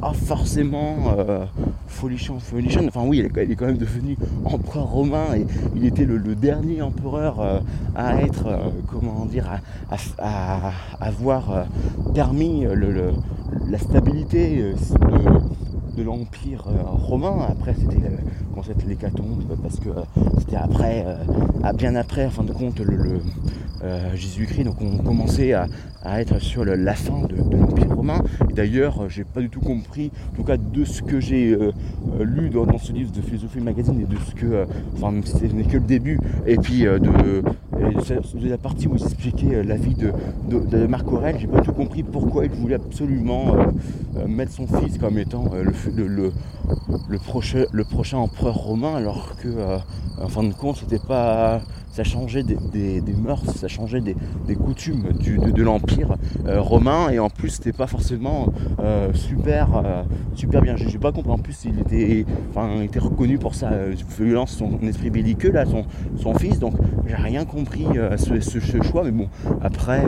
[0.01, 1.45] pas forcément euh,
[1.87, 2.85] folichon, folichon.
[2.87, 5.45] Enfin oui, il est, quand même devenu empereur romain et
[5.75, 7.59] il était le, dernier empereur euh,
[7.95, 8.47] à être,
[8.87, 9.61] comment dire,
[10.17, 11.67] à, avoir
[12.13, 12.65] permis
[13.67, 14.73] la stabilité
[15.95, 17.45] de, l'empire romain.
[17.49, 18.01] Après, c'était
[18.55, 19.89] quand c'était l'hécatombe parce que
[20.39, 21.05] c'était après,
[21.75, 23.19] bien après, en fin de compte, le
[23.83, 24.65] euh, Jésus-Christ.
[24.65, 25.67] Donc on commençait à,
[26.19, 28.21] être sur la fin de, l'Empire romain.
[28.53, 31.71] D'ailleurs, euh, j'ai pas du tout compris, en tout cas de ce que j'ai euh,
[32.19, 34.65] lu dans, ce livre de philosophie magazine et de ce que,
[34.95, 37.43] enfin même si ce n'est que le début, et puis de,
[38.47, 42.03] la partie où il expliquait la vie de, Marc Aurèle, j'ai pas du tout compris
[42.03, 43.55] pourquoi il voulait absolument
[44.27, 49.49] mettre son fils comme étant le, prochain, le prochain empereur romain, alors que
[50.21, 51.61] en fin de compte, c'était pas
[51.99, 57.49] ça changeait des, mœurs, ça changeait des, coutumes de, l'Empire euh, romain, et en plus
[57.49, 60.77] c'était pas forcément euh, super, euh, super bien.
[60.77, 63.71] J'ai pas compris, en plus il était, enfin, était reconnu pour sa
[64.17, 65.83] violence, son esprit belliqueux, là, son,
[66.15, 68.39] son fils, donc j'ai rien compris à ce,
[68.81, 69.27] choix, mais bon,
[69.61, 70.01] après,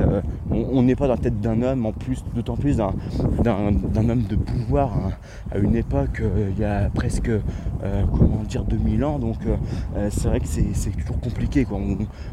[0.49, 2.93] on n'est pas dans la tête d'un homme, en plus, d'autant plus d'un
[3.43, 5.11] homme de pouvoir hein,
[5.51, 6.21] à une époque,
[6.55, 7.31] il y a presque,
[7.81, 9.39] comment dire, 2000 ans, donc
[10.09, 11.65] c'est vrai que c'est toujours compliqué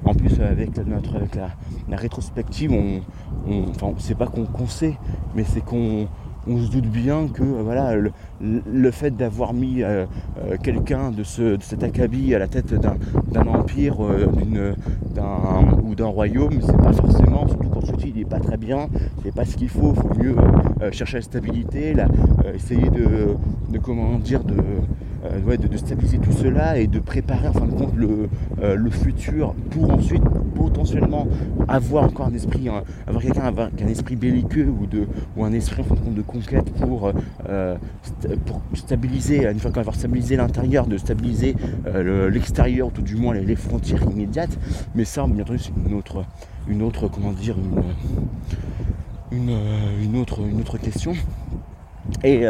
[0.05, 3.01] en plus, avec, notre, avec la, rétrospective, on,
[3.71, 4.97] enfin, c'est pas qu'on sait,
[5.35, 6.09] mais c'est qu'on
[6.49, 7.95] on se doute bien que euh, voilà,
[8.41, 10.07] le, fait d'avoir mis euh,
[10.39, 16.77] euh, quelqu'un de, ce, cet acabit à la tête d'un empire ou d'un royaume, c'est
[16.77, 18.89] pas forcément, surtout quand celui il n'est pas très bien,
[19.23, 20.37] c'est pas ce qu'il faut, il faut mieux
[20.93, 21.95] chercher la stabilité,
[22.55, 23.37] essayer de,
[23.71, 24.55] de, comment dire, de
[25.25, 28.29] euh, de, stabiliser tout cela et de préparer en fin de compte le,
[28.63, 30.23] euh, le futur pour ensuite
[30.55, 31.27] potentiellement
[31.67, 35.53] avoir encore un esprit, avoir quelqu'un qui a un esprit belliqueux ou, de, ou un
[35.53, 37.11] esprit en fin de compte de conquête pour,
[37.49, 37.77] euh,
[38.47, 41.57] pour stabiliser, une fois qu'on l'intérieur, de stabiliser
[42.31, 44.57] l'extérieur, ou tout du moins les, frontières immédiates.
[44.95, 46.25] Mais ça, bien entendu, c'est une autre,
[46.69, 47.57] une autre, comment dire,
[49.33, 49.51] une,
[50.03, 51.13] une, autre, une autre question.
[52.23, 52.47] Et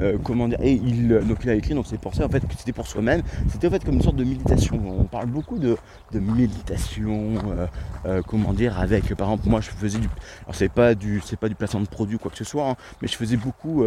[0.00, 2.40] euh, comment dire, et il, donc il a écrit, donc c'est pour ça en fait
[2.40, 4.80] que c'était pour soi-même, c'était en fait comme une sorte de méditation.
[4.86, 5.76] On parle beaucoup de,
[6.14, 7.66] méditation, euh,
[8.06, 10.08] euh, comment dire, avec par exemple moi je faisais du,
[10.44, 12.76] alors c'est pas du, c'est pas du placement de produit quoi que ce soit, hein,
[13.00, 13.84] mais je faisais beaucoup,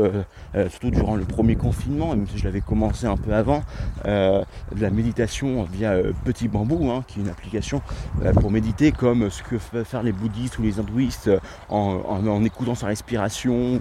[0.69, 3.63] surtout durant le premier confinement, même si je l'avais commencé un peu avant,
[4.05, 7.81] de la méditation via Petit Bambou, hein, qui est une application
[8.39, 11.29] pour méditer comme ce que peuvent faire les bouddhistes ou les hindouistes
[11.69, 13.79] en, écoutant sa respiration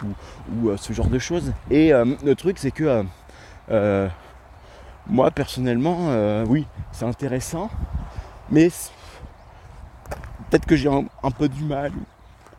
[0.52, 1.52] ou, ou ce genre de choses.
[1.70, 3.03] Et le truc, c'est que euh,
[3.70, 4.09] euh,
[5.07, 7.70] moi, personnellement, euh, oui, c'est intéressant,
[8.50, 8.68] mais
[10.50, 11.92] peut-être que j'ai un, peu du mal,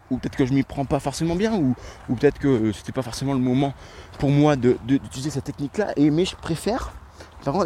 [0.09, 1.75] ou peut-être que je m'y prends pas forcément bien, ou,
[2.15, 3.73] peut-être que c'était pas forcément le moment
[4.19, 5.93] pour moi d'utiliser cette technique-là.
[5.95, 6.93] Et mais je préfère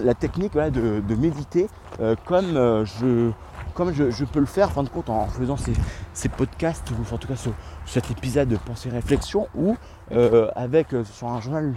[0.04, 1.68] la technique de, méditer
[2.16, 5.56] comme je peux le faire en fin de compte en faisant
[6.14, 7.36] ces, podcasts ou en tout cas
[7.86, 9.78] cet épisode de pensée réflexion ou
[10.56, 11.74] avec sur un journal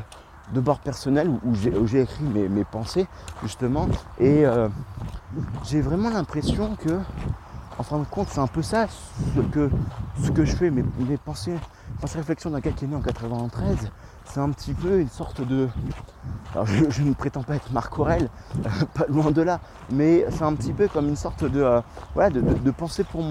[0.52, 1.54] de bord personnel où,
[1.86, 3.06] j'ai écrit mes, pensées
[3.42, 3.88] justement.
[4.18, 4.68] Et euh,
[5.64, 6.98] j'ai vraiment l'impression que
[7.78, 8.86] en fin de compte c'est un peu ça
[9.34, 9.70] ce que,
[10.22, 11.56] ce que je fais mes, mes pensées
[12.00, 13.90] pensées réflexion d'un gars qui est né en 93
[14.24, 15.68] c'est un petit peu une sorte de
[16.54, 18.28] alors je, ne prétends pas être Marc Aurel,
[18.94, 22.70] pas loin de là, mais c'est un petit peu comme une sorte de, euh, de,
[22.70, 23.24] pensée pour,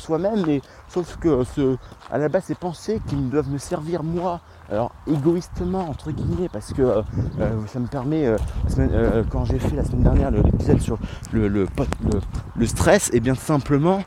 [0.00, 0.44] soi-même,
[0.88, 1.76] sauf que ce,
[2.10, 6.72] à la base ces pensées qui doivent me servir moi alors égoïstement entre guillemets parce
[6.72, 7.02] que euh,
[7.40, 10.98] euh, ça me permet euh, quand j'ai fait la semaine dernière l'épisode sur
[11.32, 11.68] le, le,
[12.56, 14.02] le, stress et eh bien simplement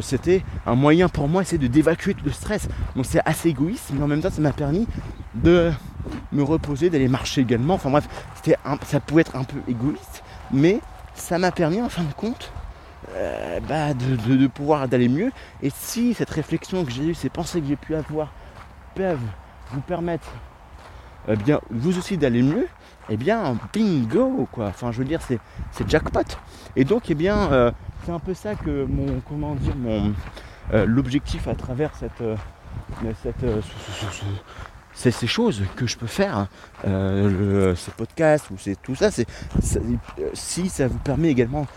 [0.00, 4.02] c'était un moyen pour moi essayer de d'évacuer le stress donc c'est assez égoïste mais
[4.02, 4.86] en même temps ça m'a permis
[5.34, 5.70] de
[6.32, 10.80] me reposer d'aller marcher également enfin bref c'était ça pouvait être un peu égoïste mais
[11.14, 12.52] ça m'a permis en fin de compte
[13.68, 15.32] bah, de, pouvoir d'aller mieux.
[15.62, 18.30] Et si cette réflexion que j'ai eue, ces pensées que j'ai pu avoir
[18.94, 19.18] peuvent
[19.72, 20.30] vous permettre
[21.28, 22.66] eh bien, vous aussi d'aller mieux,
[23.10, 24.66] eh bien, bingo, quoi.
[24.66, 25.38] Enfin, je veux dire, c'est,
[25.88, 26.20] jackpot.
[26.76, 27.70] Et donc, eh bien, euh,
[28.04, 30.12] c'est un peu ça que mon, comment dire, mon,
[30.72, 32.36] euh, l'objectif à travers cette, euh,
[33.22, 33.44] cette
[34.94, 36.48] ces choses que je peux faire,
[36.82, 39.26] ces podcasts ou c'est tout ça, c'est
[40.32, 41.68] si ça vous permet également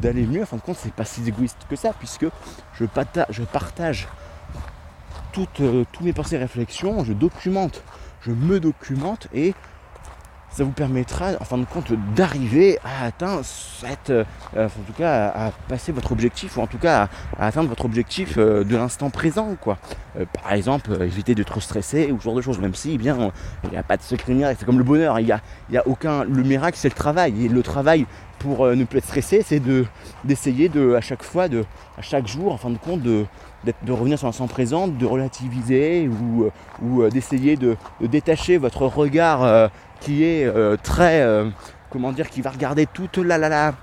[0.00, 2.24] d'aller mieux, en fin de compte, c'est pas si égoïste que ça, puisque
[2.72, 2.86] je,
[3.30, 4.08] je partage
[5.32, 5.62] toutes,
[5.92, 7.82] tous mes pensées et réflexions, je documente
[8.22, 9.54] je me documente et
[10.50, 15.28] ça vous permettra en fin de compte d'arriver à atteindre cette, euh, en tout cas
[15.28, 19.10] à, passer votre objectif ou en tout cas à, atteindre votre objectif euh, de l'instant
[19.10, 19.78] présent quoi.
[20.18, 23.30] Euh, par exemple éviter de trop stresser ou ce genre de choses même si bien
[23.64, 25.76] il n'y a pas de secret miracle c'est comme le bonheur il n'y a, y
[25.76, 28.06] a aucun le miracle c'est le travail et le travail
[28.38, 29.84] pour ne plus être stressé c'est de
[30.24, 31.64] d'essayer de à chaque fois de
[31.98, 33.26] à chaque jour en fin de compte de
[33.64, 36.50] de revenir sur l'instant présent, de relativiser ou, euh,
[36.84, 39.68] euh, d'essayer de, détacher votre regard euh,
[40.00, 40.48] qui est
[40.82, 41.26] très,
[41.90, 43.74] comment dire, qui va regarder toute la, la, la,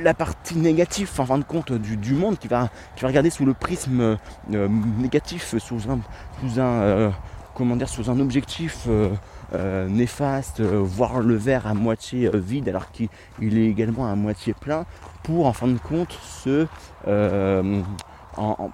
[0.00, 3.44] la partie négative, en fin de compte, du, monde, qui va, qui va regarder sous
[3.44, 4.16] le prisme
[4.48, 5.98] négatif, sous un,
[6.40, 7.12] sous un
[7.54, 8.86] comment dire, sous un objectif
[9.88, 13.08] néfaste, voir le verre à moitié vide alors qu'il
[13.40, 14.86] est également à moitié plein,
[15.24, 16.68] pour en fin de compte se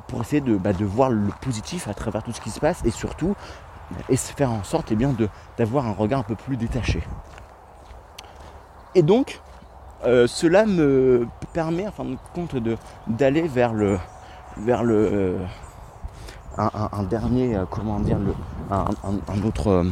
[0.09, 2.91] pour essayer bah, de, voir le positif à travers tout ce qui se passe et
[2.91, 3.35] surtout
[4.09, 5.15] et faire en sorte eh bien,
[5.59, 7.03] d'avoir un regard un peu plus détaché.
[8.95, 9.41] Et donc,
[10.05, 12.55] euh, cela me permet en fin de compte
[13.07, 13.99] d'aller vers le
[14.69, 15.39] euh,
[16.59, 18.19] un, dernier euh, comment dire
[18.71, 19.87] un, autre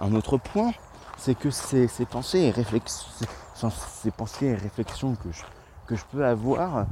[0.00, 0.72] un autre point
[1.16, 3.08] c'est que ces, pensées et réflexions
[3.70, 5.42] ces pensées et réflexions que je,
[5.86, 6.84] que je peux avoir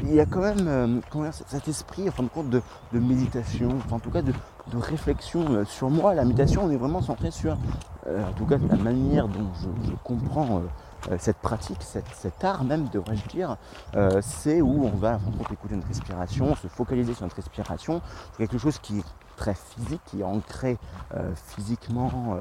[0.00, 3.98] il y a quand même euh, cet esprit en fin de compte de, méditation, en
[3.98, 4.32] tout cas de,
[4.74, 6.14] réflexion euh, sur moi.
[6.14, 7.56] La méditation, on est vraiment centré sur,
[8.06, 10.62] euh, en tout cas, la manière dont je, comprends
[11.18, 13.56] cette pratique, cet art même, devrais-je dire,
[14.20, 17.34] c'est où on va en fin de compte écouter notre respiration, se focaliser sur notre
[17.34, 18.00] respiration,
[18.38, 19.02] quelque chose qui
[19.54, 20.78] physique, est ancré
[21.48, 22.38] physiquement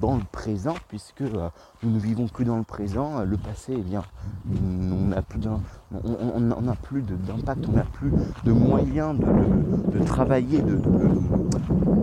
[0.00, 1.22] dans le présent, puisque
[1.82, 3.22] nous ne vivons que dans le présent.
[3.24, 4.02] Le passé, eh bien,
[4.62, 8.12] on n'a plus d'impact, on n'a plus
[8.44, 10.62] de moyens de, travailler,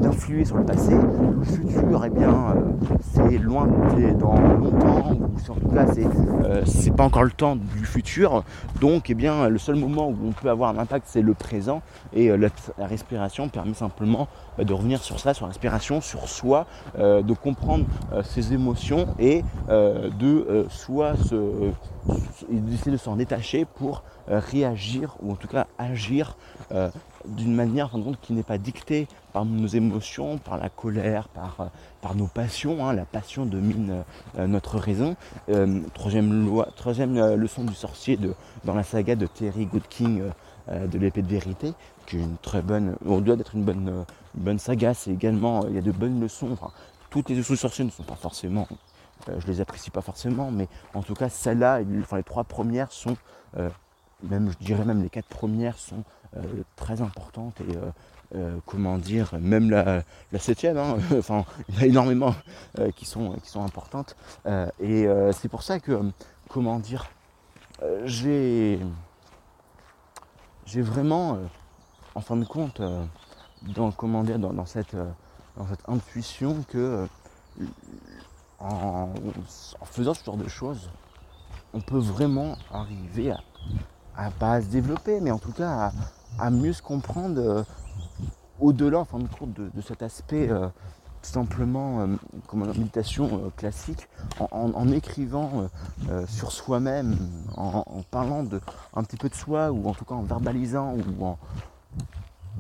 [0.02, 0.96] d'influer sur le passé.
[0.96, 3.68] Le futur, eh bien, euh, c'est loin,
[4.20, 5.86] dans longtemps, ou en tout cas,
[6.44, 8.44] euh, c'est pas encore le temps du futur.
[8.82, 11.82] Donc, eh bien, le seul moment où on peut avoir un impact, c'est le présent.
[12.14, 14.27] Et euh, la, respiration permet simplement
[14.58, 16.66] de revenir sur ça, sur la respiration, sur soi,
[16.98, 17.86] de comprendre
[18.24, 21.14] ses émotions et de soit
[22.50, 26.36] d'essayer de s'en détacher pour euh, réagir ou en tout cas agir
[26.74, 26.90] euh,
[27.26, 32.28] d'une manière qui n'est pas dictée par nos émotions, par la colère, par, euh, nos
[32.28, 32.86] passions.
[32.86, 32.94] Hein.
[32.94, 34.04] La passion domine
[34.38, 35.16] notre raison.
[35.94, 38.18] troisième, leçon du sorcier
[38.64, 40.24] dans la saga de Terry Goodking
[40.70, 41.74] de l'épée de vérité,
[42.08, 44.96] qui est une très bonne, on doit d'être une bonne, bonne saga.
[44.96, 46.52] C'est également, il y a de bonnes leçons.
[46.52, 46.72] Enfin,
[47.12, 48.68] toutes les leçons du sorcier ne sont pas forcément
[49.40, 53.18] je les apprécie pas forcément, mais en tout cas, celles-là, enfin, les trois premières sont
[54.24, 56.04] même je dirais même les quatre premières sont
[56.36, 56.42] euh,
[56.76, 57.92] très importantes et euh,
[58.36, 60.04] euh, comment dire, même la,
[60.40, 62.36] septième, hein, enfin il y en a énormément
[62.96, 64.16] qui, sont, qui sont importantes.
[64.80, 66.02] et c'est pour ça que,
[66.50, 67.10] comment dire,
[68.04, 68.80] j'ai
[70.66, 71.38] j'ai vraiment,
[72.18, 72.82] en fin de compte,
[73.62, 74.96] dans, comment dire, dans, cette,
[75.88, 77.08] intuition que
[78.60, 79.10] en,
[79.86, 80.90] faisant ce genre de choses,
[81.74, 83.40] on peut vraiment arriver à
[84.18, 85.92] à pas se développer, mais en tout cas
[86.40, 87.64] à, mieux se comprendre euh,
[88.60, 90.68] au-delà en fin de compte de, cet aspect euh,
[91.22, 92.08] simplement euh,
[92.48, 94.08] comme une méditation classique,
[94.52, 95.70] en, écrivant
[96.28, 97.18] sur soi-même,
[97.56, 98.60] en, parlant de,
[98.96, 101.38] un petit peu de soi, ou en tout cas en verbalisant, ou en,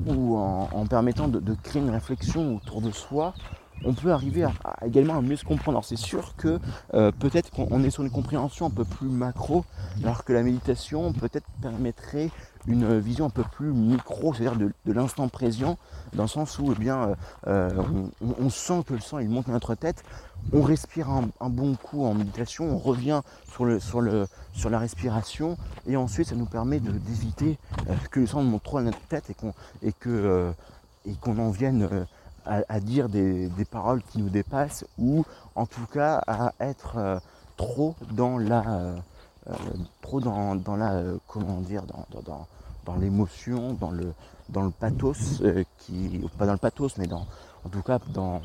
[0.05, 3.35] ou en, permettant de, créer une réflexion autour de soi,
[3.83, 4.51] on peut arriver à,
[4.85, 5.83] également à mieux se comprendre.
[5.83, 6.59] C'est sûr que
[6.93, 9.65] euh, peut-être qu'on est sur une compréhension un peu plus macro,
[10.03, 12.29] alors que la méditation peut-être permettrait
[12.67, 15.77] une vision un peu plus micro, c'est-à-dire de, l'instant présent,
[16.13, 17.15] dans le sens où eh bien,
[17.47, 17.69] euh,
[18.21, 20.03] on, sent que le sang il monte dans notre tête,
[20.51, 24.01] on respire un, bon coup en méditation, on revient sur,
[24.69, 27.57] la respiration, et ensuite ça nous permet d'éviter
[27.89, 29.31] euh, que le sang monte trop dans notre tête
[29.83, 31.87] et qu'on en vienne
[32.47, 37.19] à, dire des, paroles qui nous dépassent ou en tout cas à être euh,
[37.57, 39.53] trop dans la, euh,
[40.01, 42.47] trop dans, la comment dire dans,
[42.85, 44.13] dans, l'émotion, dans le,
[44.49, 45.41] dans le pathos,
[45.79, 47.25] qui, pas dans le pathos, mais dans,
[47.65, 48.41] en tout cas dans,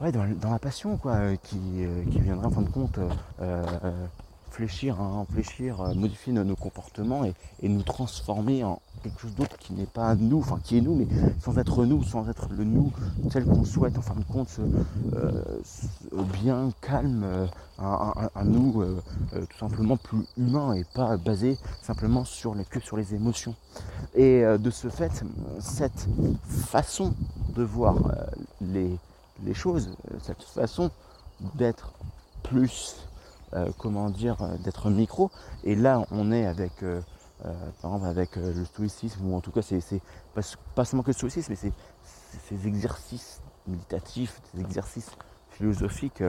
[0.00, 2.98] ouais, dans, la passion quoi, qui, qui viendrait en fin de compte
[4.50, 5.26] fléchir, hein,
[5.60, 7.34] euh, modifier nos, comportements et,
[7.68, 11.06] nous transformer en quelque chose d'autre qui n'est pas nous, enfin qui est nous, mais
[11.40, 12.92] sans être nous, sans être le nous
[13.30, 14.56] tel qu'on souhaite, en fin de compte,
[15.14, 15.42] euh,
[16.42, 17.46] bien calme, euh,
[17.78, 18.84] un, nous
[19.30, 23.54] tout simplement plus humain et pas basé simplement sur les, sur les émotions.
[24.16, 25.22] Et de ce fait,
[25.60, 26.08] cette
[26.48, 27.14] façon
[27.54, 27.94] de voir
[28.60, 28.98] les,
[29.44, 29.90] les choses,
[30.22, 30.90] cette façon
[31.54, 31.92] d'être
[32.42, 33.07] plus
[33.78, 35.30] comment dire, euh, d'être micro.
[35.64, 37.00] Et là, on est avec, euh,
[37.80, 40.02] par exemple, avec le stoïcisme, ou en tout cas, c'est
[40.74, 41.72] pas, seulement que le stoïcisme, mais c'est
[42.48, 45.10] ces exercices méditatifs, ces exercices
[45.50, 46.22] philosophiques,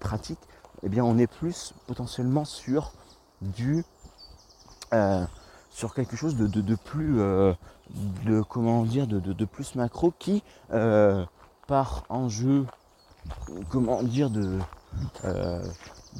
[0.00, 0.40] pratiques,
[0.82, 2.92] eh bien, on est plus potentiellement sur
[3.40, 3.84] du
[5.70, 10.42] sur quelque chose de, plus de comment dire de, de plus macro qui
[11.66, 12.66] par enjeu
[13.68, 14.58] comment dire de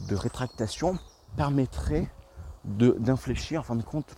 [0.08, 0.98] de rétractation
[1.36, 2.08] permettrait
[2.64, 4.14] d'infléchir en fin de compte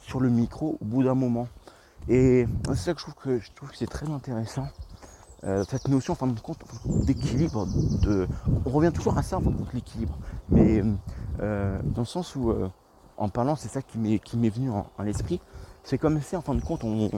[0.00, 1.48] sur le micro au bout d'un moment.
[2.08, 4.68] Et c'est ça que je trouve que je trouve que c'est très intéressant.
[5.44, 6.60] Euh, cette notion en fin de compte
[7.04, 7.66] d'équilibre,
[8.02, 8.26] de,
[8.64, 10.16] on revient toujours à ça en fin de compte l'équilibre,
[10.48, 10.82] mais
[11.40, 12.70] euh, dans le sens où euh,
[13.18, 15.42] en parlant c'est ça qui m'est venu en, l'esprit,
[15.82, 17.10] c'est comme si en fin de compte on,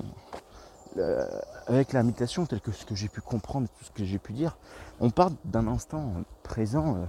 [1.69, 4.33] avec la méditation telle que ce que j'ai pu comprendre, tout ce que j'ai pu
[4.33, 4.57] dire,
[4.99, 7.07] on part d'un instant présent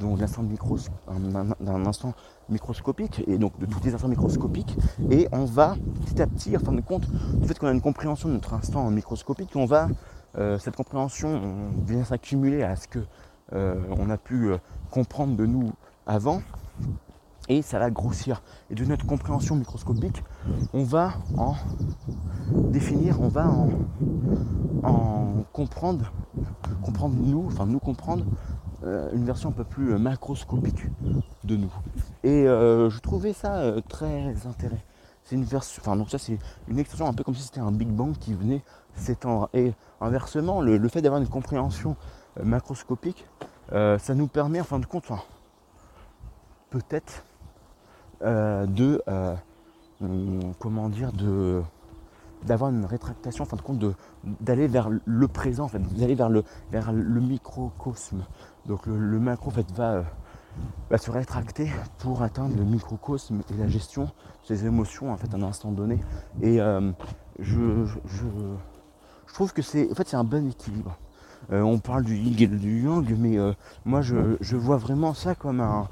[0.00, 2.14] d'un instant
[2.48, 4.76] microscopique et donc de tous les instants microscopiques
[5.10, 7.08] et on va petit à petit en fin de compte
[7.40, 9.88] du fait qu'on a une compréhension de notre instant microscopique on va
[10.36, 11.40] euh, cette compréhension
[11.86, 12.98] vient s'accumuler à ce que
[13.54, 14.58] euh, on a pu euh,
[14.90, 15.72] comprendre de nous
[16.06, 16.42] avant
[17.48, 18.42] et ça va grossir.
[18.68, 20.22] Et de notre compréhension microscopique
[20.74, 21.54] on va en
[22.70, 23.70] définir on va en,
[24.82, 26.12] en comprendre
[26.82, 28.24] comprendre nous enfin nous comprendre
[28.84, 30.86] une version un peu plus euh, macroscopique
[31.44, 31.72] de nous.
[32.22, 34.82] Et euh, je trouvais ça très intéressant.
[35.24, 36.38] C'est une version, enfin donc ça c'est
[36.68, 38.62] une extension un peu comme si c'était un Big Bang qui venait
[38.94, 39.50] s'étendre.
[39.52, 41.96] Et inversement, le, fait d'avoir une compréhension
[42.42, 43.26] macroscopique,
[43.70, 45.04] ça nous permet en fin de compte,
[46.70, 47.24] peut-être
[48.22, 49.02] de
[50.58, 51.62] comment dire de
[52.44, 53.84] d'avoir une rétractation, en fin de compte,
[54.24, 58.24] d'aller vers le présent, en fait, d'aller vers le, vers le microcosme.
[58.68, 60.04] Donc le, macro en fait, va,
[60.90, 64.10] va, se rétracter pour atteindre le microcosme et la gestion de
[64.44, 65.98] ses émotions en fait, à un instant donné.
[66.42, 66.92] Et euh,
[67.38, 67.96] je, je,
[69.26, 70.98] je, trouve que c'est en fait, un bon équilibre.
[71.50, 73.54] Euh, on parle du yin et du yang, mais euh,
[73.86, 75.88] moi je, je, vois vraiment ça comme un,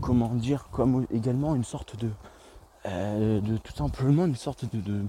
[0.00, 2.10] comment dire, comme également une sorte de,
[2.84, 5.04] de tout simplement une sorte de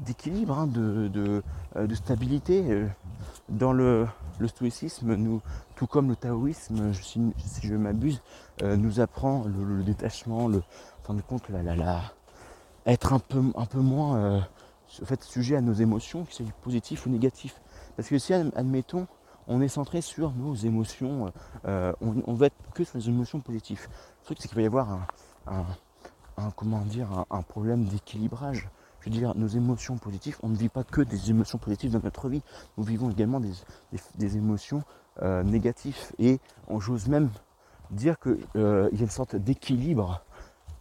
[0.00, 1.10] d'équilibre, hein, de,
[1.76, 2.64] euh, de, stabilité.
[2.68, 2.86] Euh,
[3.48, 4.06] dans le,
[4.46, 5.40] stoïcisme,
[5.76, 8.22] tout comme le taoïsme, si, je m'abuse,
[8.62, 12.00] euh, nous apprend le, détachement, le, en fin de compte, la, la,
[12.86, 13.40] être un peu,
[13.74, 14.46] moins
[15.20, 17.60] sujet à nos émotions, que c'est positif ou négatif.
[17.96, 19.06] Parce que si, admettons,
[19.46, 21.32] on est centré sur nos émotions,
[21.64, 21.92] on,
[22.26, 23.88] on va être que sur les émotions positives.
[24.20, 25.06] Le truc, c'est qu'il va y avoir
[25.46, 25.66] un,
[26.36, 28.68] un problème d'équilibrage
[29.04, 32.00] je veux dire, nos émotions positives, on ne vit pas que des émotions positives dans
[32.02, 32.42] notre vie,
[32.78, 34.82] nous vivons également des, émotions
[35.22, 35.96] euh, négatives.
[36.18, 36.40] Et
[36.78, 37.28] j'ose même
[37.90, 40.22] dire qu'il euh, y a une sorte d'équilibre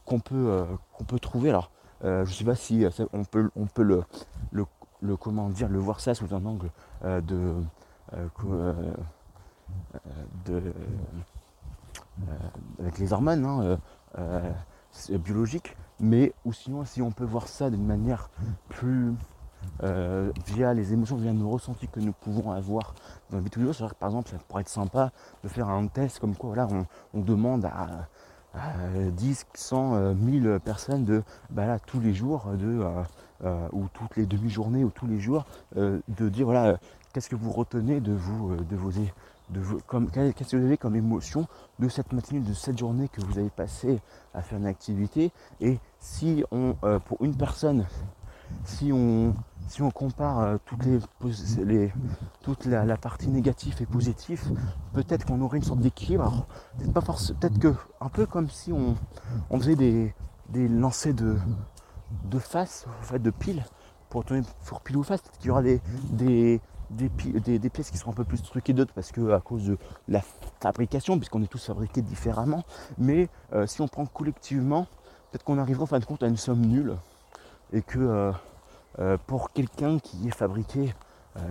[0.06, 0.66] qu'on peut, euh,
[1.06, 1.50] peut trouver.
[1.50, 1.70] Alors,
[2.02, 4.04] je ne sais pas si on peut, on peut le,
[5.02, 6.70] le, comment dire, le voir ça sous un angle
[7.04, 7.56] de,
[10.46, 10.74] de
[12.80, 13.78] avec les hormones hein,
[15.12, 18.30] biologiques mais ou sinon si on peut voir ça d'une manière
[18.70, 19.14] plus
[19.84, 22.96] euh, via les émotions, via nos ressentis que nous pouvons avoir
[23.30, 23.94] dans la vie tous les jours.
[23.96, 25.12] Par exemple, ça pourrait être sympa
[25.44, 26.68] de faire un test comme quoi voilà,
[27.14, 28.08] on, demande à,
[29.12, 33.04] 10, 100, 1000 personnes de bah là, tous les jours, de, euh,
[33.44, 36.78] euh, ou toutes les demi-journées, ou tous les jours, de dire voilà,
[37.14, 38.92] qu'est-ce que vous retenez de, vous, de vos
[39.52, 41.48] qu'est-ce que vous avez comme émotion
[41.80, 44.02] de cette matinée, de cette journée que vous avez passé
[44.34, 45.32] à faire une activité?
[45.62, 47.86] Et si on, euh, pour une personne,
[48.66, 49.34] si on,
[49.68, 51.92] si on compare euh, toutes les,
[52.42, 54.44] toute la, partie négative et positive,
[54.94, 56.46] peut-être qu'on aurait une sorte d'équilibre.
[56.78, 58.96] Peut-être pas peut-être que un peu comme si on,
[59.50, 60.14] on faisait des,
[60.50, 61.38] des lancers de,
[62.26, 63.64] de face, en fait, de pile,
[64.10, 65.22] pour tourner pour pile ou face.
[65.22, 66.62] Peut-être qu'il y aura des
[66.94, 69.78] des, pièces qui seront un peu plus truquées d'autres parce que à cause de
[70.08, 70.22] la
[70.62, 72.64] fabrication, puisqu'on est tous fabriqués différemment.
[72.98, 74.88] Mais euh, si on prend collectivement,
[75.32, 76.96] peut-être qu'on arrivera en fin de compte à une somme nulle
[77.72, 78.32] et que euh,
[79.00, 80.94] euh, pour quelqu'un qui est fabriqué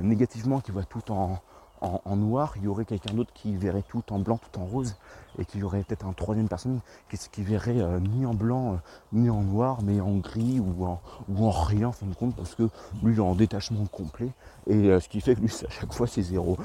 [0.00, 1.40] négativement, qui voit tout en,
[1.82, 4.96] en, noir, il y aurait quelqu'un d'autre qui verrait tout en blanc, tout en rose,
[5.38, 6.80] et qu'il y aurait peut-être un troisième personne
[7.10, 8.76] qui, verrait euh, ni en blanc, euh,
[9.12, 12.36] ni en noir, mais en gris ou en, ou en rien, en fin de compte,
[12.36, 12.64] parce que
[13.02, 14.30] lui, il est en détachement complet,
[14.68, 16.56] et euh, ce qui fait que lui, à chaque fois, c'est zéro.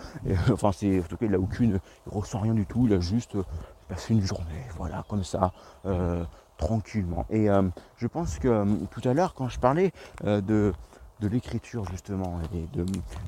[0.51, 2.99] enfin, c'est, en tout cas, il a aucune, il ressent rien du tout, il a
[2.99, 3.37] juste
[3.87, 5.53] passé une journée, voilà, comme ça,
[6.57, 7.25] tranquillement.
[7.29, 7.47] Et
[7.97, 9.93] je pense que tout à l'heure, quand je parlais
[10.25, 10.73] de
[11.19, 12.67] de l'écriture justement et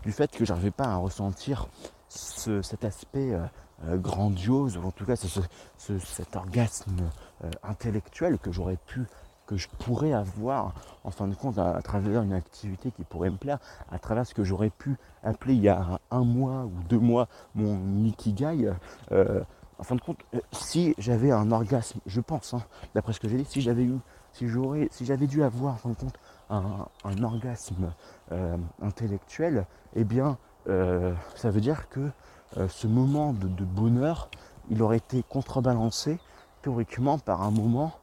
[0.04, 1.68] du fait que j'arrivais pas à ressentir
[2.10, 3.46] cet aspect euh,
[3.86, 7.10] euh, grandiose, ou en tout cas cet orgasme
[7.44, 9.06] euh, intellectuel que j'aurais pu,
[9.46, 10.74] que je pourrais avoir
[11.04, 13.60] en fin de compte à, travers une activité qui pourrait me plaire,
[13.92, 17.28] à travers ce que j'aurais pu appeler il y a un mois ou deux mois
[17.56, 18.70] mon ikigai.
[19.12, 20.20] en fin de compte,
[20.52, 22.64] si j'avais un orgasme, je pense, hein,
[22.94, 23.98] d'après ce que j'ai dit, si j'avais eu,
[24.34, 26.20] si j'aurais, si j'avais dû avoir en fin de compte
[26.50, 27.94] un, orgasme
[28.32, 30.38] euh, intellectuel, eh bien,
[30.68, 32.10] euh, ça veut dire que
[32.58, 34.30] euh, ce moment de, bonheur,
[34.70, 36.20] il aurait été contrebalancé
[36.62, 37.94] théoriquement par un moment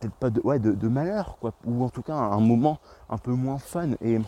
[0.00, 2.78] peut-être pas de, malheur, quoi, ou en tout cas un moment
[3.08, 3.90] un peu moins fun.
[4.00, 4.18] Et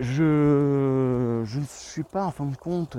[0.00, 2.96] je, ne suis pas en fin de compte,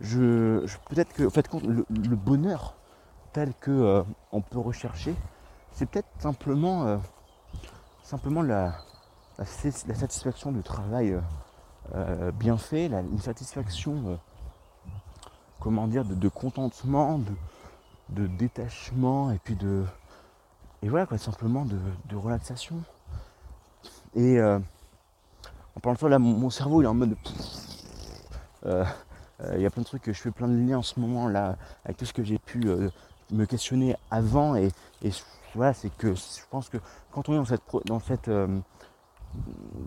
[0.00, 1.24] je, peut-être que
[1.66, 2.76] le, le bonheur
[3.32, 5.16] tel que on peut rechercher,
[5.72, 7.00] c'est peut-être simplement
[8.06, 8.72] simplement la,
[9.36, 11.20] la, satisfaction du travail euh,
[11.94, 14.16] euh, bien fait, une satisfaction, euh,
[15.58, 17.20] comment dire, de, contentement,
[18.10, 19.84] de, détachement et puis de.
[20.82, 22.76] Et voilà simplement de, relaxation.
[24.14, 27.16] Et en parlant de ça, là, mon, cerveau il est en mode.
[28.64, 31.56] Il y a plein de trucs je fais plein de liens en ce moment là
[31.84, 32.70] avec tout ce que j'ai pu
[33.30, 34.70] me questionner avant et,
[35.54, 36.76] voilà, c'est que je pense que
[37.10, 38.58] quand on est dans cette, dans cette euh,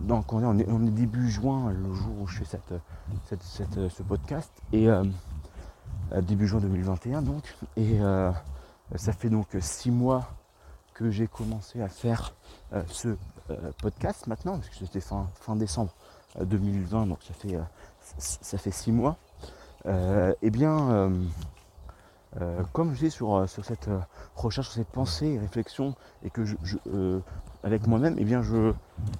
[0.08, 5.04] on, est, début juin, le jour où je fais cette, euh, ce podcast, et euh,
[6.22, 7.98] début juin 2021 donc, et
[8.96, 10.28] ça fait donc six mois
[10.94, 12.34] que j'ai commencé à faire
[12.88, 13.16] ce
[13.80, 15.92] podcast maintenant, parce que c'était fin, fin décembre
[16.40, 17.58] 2020, donc ça fait
[18.18, 19.16] ça fait six mois.
[19.86, 21.12] et eh bien
[22.40, 23.98] euh, comme je dis sur, euh, sur cette euh,
[24.36, 26.56] recherche, sur cette pensée réflexion, et que je,
[27.64, 28.72] avec moi-même, et eh bien je,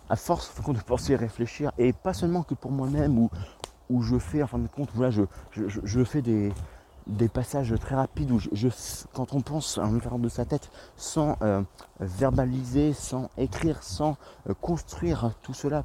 [0.08, 3.30] à force de penser et réfléchir, et pas seulement que pour moi-même, où,
[3.88, 6.52] où je fais, en fin de compte, voilà, je, je, fais des,
[7.08, 8.68] des passages très rapides où je,
[9.12, 11.36] quand on pense à l'intérieur de sa tête sans
[11.98, 14.16] verbaliser, sans écrire, sans
[14.60, 15.84] construire tout cela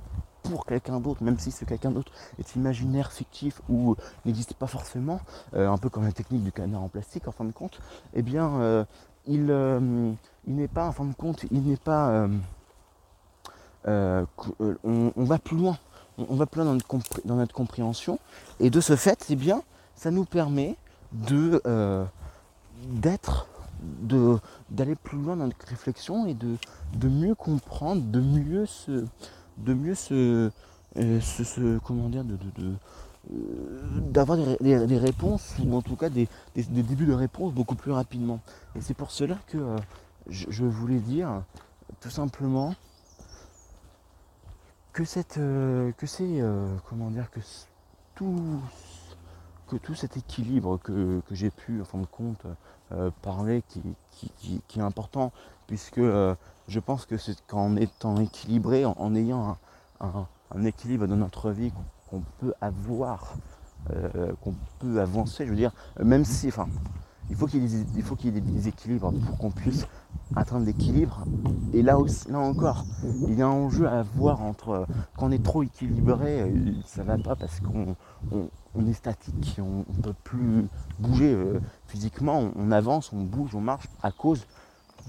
[0.50, 5.20] pour quelqu'un d'autre, même si ce quelqu'un d'autre est imaginaire, fictif ou n'existe pas forcément,
[5.56, 7.80] euh, un peu comme la technique du canard en plastique en fin de compte,
[8.14, 8.86] eh bien euh,
[9.28, 10.12] il, euh,
[10.48, 12.28] il n'est pas en fin de compte, il n'est pas
[13.88, 14.26] on,
[15.18, 15.78] va plus loin,
[16.18, 18.20] on, va plus loin dans notre, dans notre, compréhension,
[18.60, 19.62] et de ce fait, eh bien,
[19.96, 20.76] ça nous permet
[21.12, 21.62] de
[22.90, 23.48] d'être
[24.70, 26.56] d'aller plus loin dans notre réflexion et de,
[26.96, 29.06] de mieux comprendre, de mieux se,
[29.58, 30.52] de mieux se,
[30.98, 32.74] euh, comment dire, euh,
[34.12, 38.40] d'avoir des, réponses ou en tout cas des, débuts de réponses beaucoup plus rapidement.
[38.76, 39.78] Et c'est pour cela que euh,
[40.30, 41.44] je, voulais dire
[42.02, 42.76] tout simplement
[44.94, 46.42] que cette que c'est
[46.88, 47.42] comment dire que
[48.16, 48.62] tout
[49.68, 52.46] que tout cet équilibre que, j'ai pu en fin de compte
[53.22, 55.34] parler qui, est important
[55.68, 56.00] puisque
[56.68, 59.58] je pense que c'est qu'en étant équilibré, en, ayant
[60.00, 61.72] un, équilibre dans notre vie
[62.10, 63.36] qu'on peut avoir,
[63.92, 65.72] euh, qu'on peut avancer, je veux dire,
[66.04, 66.68] même si, enfin,
[67.30, 69.88] il faut qu'il y, ait des déséquilibres pour qu'on puisse
[70.36, 71.24] atteindre l'équilibre.
[71.74, 72.86] Et là, aussi, là encore,
[73.28, 74.88] il y a un enjeu à voir entre
[75.18, 77.96] quand on est trop équilibré, euh, ça va pas parce qu'on
[78.88, 80.68] est statique, on ne peut plus
[81.00, 84.46] bouger euh, physiquement, on, avance, on bouge, on marche à cause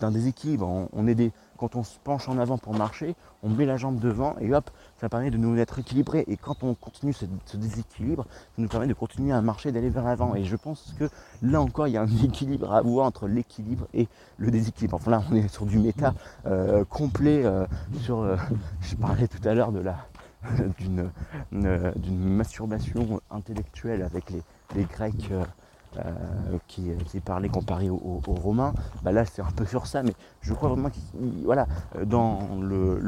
[0.01, 0.89] d'un déséquilibre.
[0.93, 3.99] on est des, quand on se penche en avant pour marcher, on met la jambe
[3.99, 6.25] devant et hop, ça permet de nous être équilibré.
[6.29, 7.25] Et quand on continue ce,
[7.57, 10.35] déséquilibre, ça nous permet de continuer à marcher, d'aller vers l'avant.
[10.35, 11.09] Et je pense que
[11.43, 14.95] là encore, il y a un équilibre à avoir entre l'équilibre et le déséquilibre.
[14.97, 16.15] Enfin là, on est sur du méta
[16.47, 17.45] euh, complet.
[17.45, 17.67] Euh,
[18.03, 18.37] sur, euh,
[18.81, 19.97] je parlais tout à l'heure de la
[20.79, 21.11] d'une
[22.19, 25.31] masturbation intellectuelle avec les, Grecs
[26.69, 30.53] qui, qui, parlait comparé aux, Romains, bah là c'est un peu sur ça, mais je
[30.53, 30.97] crois vraiment que
[31.45, 31.67] voilà,
[32.05, 33.01] dans le,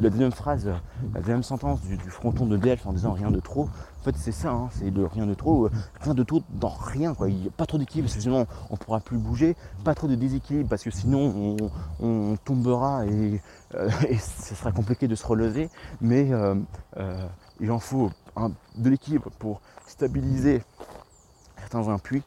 [0.00, 0.68] la deuxième phrase,
[1.14, 4.32] la deuxième sentence du, fronton de Delphes en disant rien de trop, en fait c'est
[4.32, 5.68] ça, hein, c'est le rien de trop,
[6.00, 7.28] rien de trop dans rien, quoi.
[7.28, 9.94] il n'y a pas trop d'équilibre parce que sinon on ne pourra plus bouger, pas
[9.94, 11.56] trop de déséquilibre parce que sinon
[12.00, 13.40] on, tombera et,
[14.08, 15.68] et, ce sera compliqué de se relever,
[16.00, 16.30] mais
[17.60, 18.10] il en faut
[18.76, 20.62] de l'équilibre pour stabiliser
[21.56, 22.22] certains appuis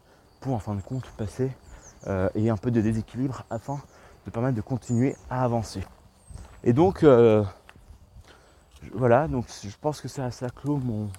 [0.51, 1.51] en fin de compte passer
[2.07, 3.79] euh, et un peu de déséquilibre afin
[4.25, 5.83] de permettre de continuer à avancer.
[6.63, 7.43] Et donc euh,
[8.93, 11.09] voilà, donc je pense que ça, ça clôt mon,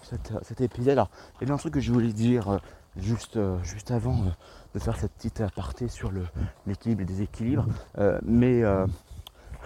[0.43, 0.93] cet, épisode.
[0.93, 2.59] Alors il y avait un truc que je voulais dire euh,
[2.97, 4.17] juste, juste avant
[4.75, 6.13] de faire cette petite aparté sur
[6.67, 7.67] l'équilibre et le déséquilibre,
[8.23, 8.63] mais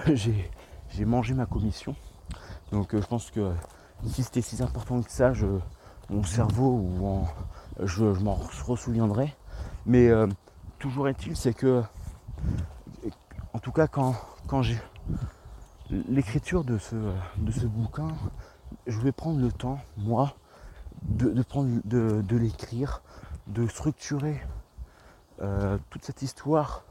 [0.14, 1.94] j'ai mangé ma commission.
[2.72, 3.52] Donc je pense que
[4.06, 5.46] si c'était si important que ça, je,
[6.10, 7.26] mon cerveau ou
[7.84, 9.34] je, m'en ressouviendrai.
[9.88, 10.26] Mais euh,
[10.78, 11.82] toujours est-il, c'est que,
[13.54, 14.14] en tout cas, quand,
[14.46, 14.78] quand j'ai
[15.90, 16.94] l'écriture de ce,
[17.38, 18.08] de ce bouquin,
[18.86, 20.34] je vais prendre le temps, moi,
[21.00, 23.00] de, prendre, de, l'écrire,
[23.46, 24.38] de structurer
[25.40, 26.84] euh, toute cette histoire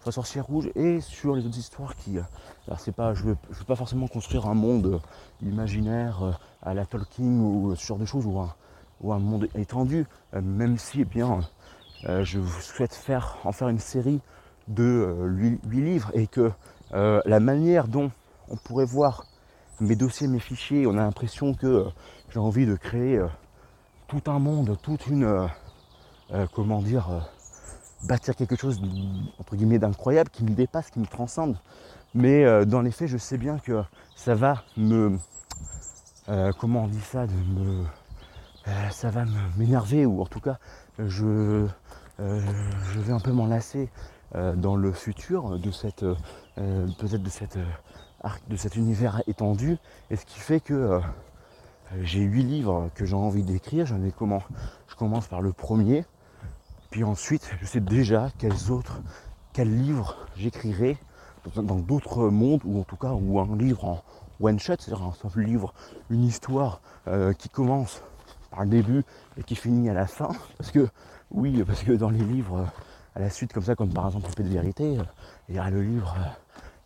[0.00, 2.18] sur la sorcière rouge et sur les autres histoires qui.
[2.18, 2.22] Euh,
[2.66, 3.14] alors c'est pas.
[3.14, 5.00] Je veux, veux pas forcément construire un monde
[5.40, 8.54] imaginaire à la Tolkien ou ce genre de choses ou un,
[9.00, 11.40] ou un monde étendu, même si eh bien,
[12.04, 14.20] je souhaite faire, en faire une série
[14.68, 16.52] de 8, euh, livres et que
[16.92, 18.10] la manière dont
[18.48, 19.26] on pourrait voir
[19.80, 21.86] mes dossiers, mes fichiers, on a l'impression que
[22.30, 23.20] j'ai envie de créer
[24.06, 25.48] tout un monde, toute une,
[26.54, 27.28] comment dire,
[28.04, 28.80] bâtir quelque chose
[29.40, 31.56] entre guillemets d'incroyable qui me dépasse, qui me transcende.
[32.14, 33.82] Mais dans les faits, je sais bien que
[34.14, 35.18] ça va me,
[36.58, 37.26] comment on dit ça,
[38.68, 39.24] euh, ça va
[39.56, 40.58] m'énerver ou en tout cas
[40.98, 41.66] je,
[42.20, 42.40] euh,
[42.92, 43.90] je vais un peu m'enlacer
[44.34, 46.04] euh, dans le futur de cette
[46.56, 47.58] peut-être de cette
[48.48, 49.76] de cet univers étendu
[50.10, 51.00] et ce qui fait que
[52.00, 53.86] j'ai huit livres que j'ai envie d'écrire.
[53.86, 54.42] J'en ai comment
[54.88, 56.04] je commence par le premier
[56.90, 59.00] puis ensuite je sais déjà quels autres
[59.52, 60.96] quels livres j'écrirai
[61.54, 64.02] dans d'autres mondes ou en tout cas ou un livre en
[64.40, 65.74] one shot c'est-à-dire un simple livre
[66.10, 66.80] une histoire
[67.38, 68.02] qui commence
[68.50, 69.04] par le début
[69.36, 70.30] et qui finit à la fin.
[70.58, 70.88] Parce que,
[71.30, 72.66] oui, parce que dans les livres,
[73.14, 74.98] à la suite, comme ça, comme par exemple Paix de vérité,
[75.48, 76.14] il y a le livre,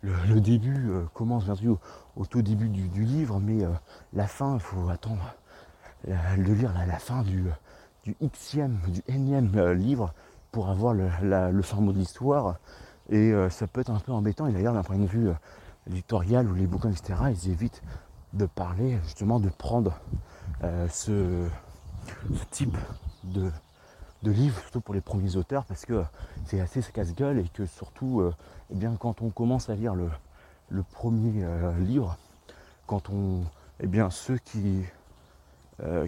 [0.01, 1.77] le, début euh, commence bien sûr
[2.15, 3.69] au, tout début du, livre, mais euh,
[4.13, 5.35] la fin, il faut attendre
[6.07, 7.43] de lire la, fin du,
[8.03, 9.03] du xème, du
[9.57, 10.13] euh, livre
[10.51, 11.09] pour avoir le,
[11.79, 12.55] mot de l'histoire.
[13.09, 14.47] Et ça peut être un peu embêtant.
[14.47, 15.29] Et d'ailleurs, d'un point de vue
[15.85, 17.81] éditorial ou les bouquins, etc., ils évitent
[18.31, 19.99] de parler, justement, de prendre
[20.63, 21.47] euh, ce,
[22.51, 22.77] type
[23.23, 23.51] de,
[24.23, 26.03] livre, surtout pour les premiers auteurs, parce que
[26.45, 28.33] c'est assez casse-gueule et que surtout, euh,
[28.71, 30.09] eh bien, quand on commence à lire le,
[30.91, 32.15] premier euh, livre,
[32.85, 33.43] quand on,
[33.79, 34.83] eh bien, ceux qui,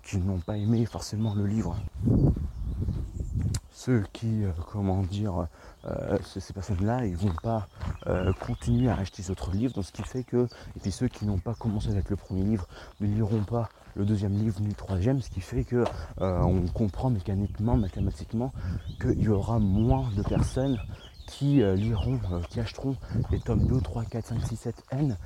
[0.04, 1.76] qui n'ont pas aimé forcément le livre,
[3.72, 5.48] ceux qui, comment dire,
[6.24, 7.68] ces personnes-là, ils vont pas
[8.40, 11.40] continuer à acheter d'autres livres, donc ce qui fait que, et puis ceux qui n'ont
[11.40, 12.68] pas commencé avec le premier livre
[13.00, 15.84] ne liront pas le deuxième livre le troisième, ce qui fait que
[16.22, 18.52] euh, on comprend mécaniquement, mathématiquement,
[19.00, 20.80] qu'il y aura moins de personnes
[21.28, 22.96] qui euh, liront, euh, qui achèteront
[23.32, 25.18] les tomes 2, 3, 4, 5, 6, 7, N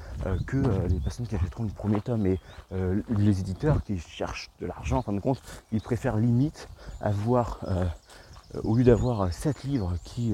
[0.46, 0.58] que
[0.88, 2.26] les personnes qui achèteront le premier tome.
[2.26, 2.40] Et
[3.10, 5.42] les éditeurs qui cherchent de l'argent, en fin de compte,
[5.72, 6.68] ils préfèrent limite
[7.02, 7.60] avoir,
[8.64, 10.34] au lieu d'avoir 7 livres qui,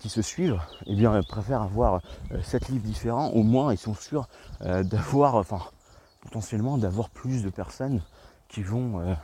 [0.00, 2.00] qui se suivent, eh bien, ils préfèrent avoir
[2.42, 3.28] 7 livres différents.
[3.28, 4.28] Au moins, ils sont sûrs
[4.60, 5.60] d'avoir, enfin,
[6.26, 8.02] potentiellement d'avoir plus de personnes
[8.48, 9.14] qui vont euh,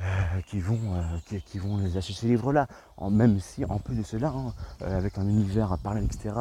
[0.00, 2.68] euh, qui vont euh, qui, vont les acheter ces livres là
[3.10, 6.34] même si en plus de cela hein, avec un univers à parler etc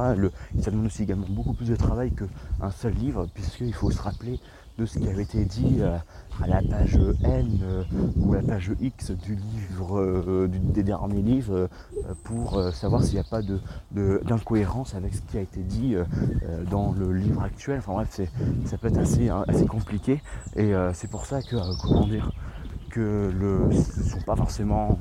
[0.61, 4.39] ça demande aussi également beaucoup plus de travail qu'un seul livre puisqu'il faut se rappeler
[4.77, 5.81] de ce qui avait été dit
[6.41, 7.85] à la page N
[8.17, 11.69] ou à la page X du livre des derniers livres
[12.23, 13.41] pour savoir s'il n'y a pas
[13.91, 15.95] d'incohérence avec ce qui a été dit
[16.71, 17.79] dans le livre actuel.
[17.79, 18.21] Enfin bref,
[18.65, 20.21] ça peut être assez, hein, assez compliqué
[20.55, 22.31] et c'est pour ça que comment dire
[22.89, 24.99] que le, ne sont pas forcément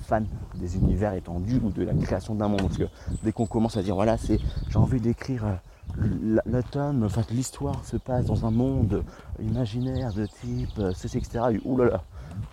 [0.00, 0.22] fans
[0.56, 2.62] des univers étendus ou de la création d'un monde.
[2.62, 2.88] Parce que
[3.22, 4.38] dès qu'on commence à dire voilà, c'est
[4.68, 5.44] j'ai envie d'écrire
[6.46, 9.04] l'atome, enfin l'histoire se passe dans un monde
[9.40, 11.58] imaginaire de type euh, ceci, etc.
[11.64, 12.02] Ouh là là,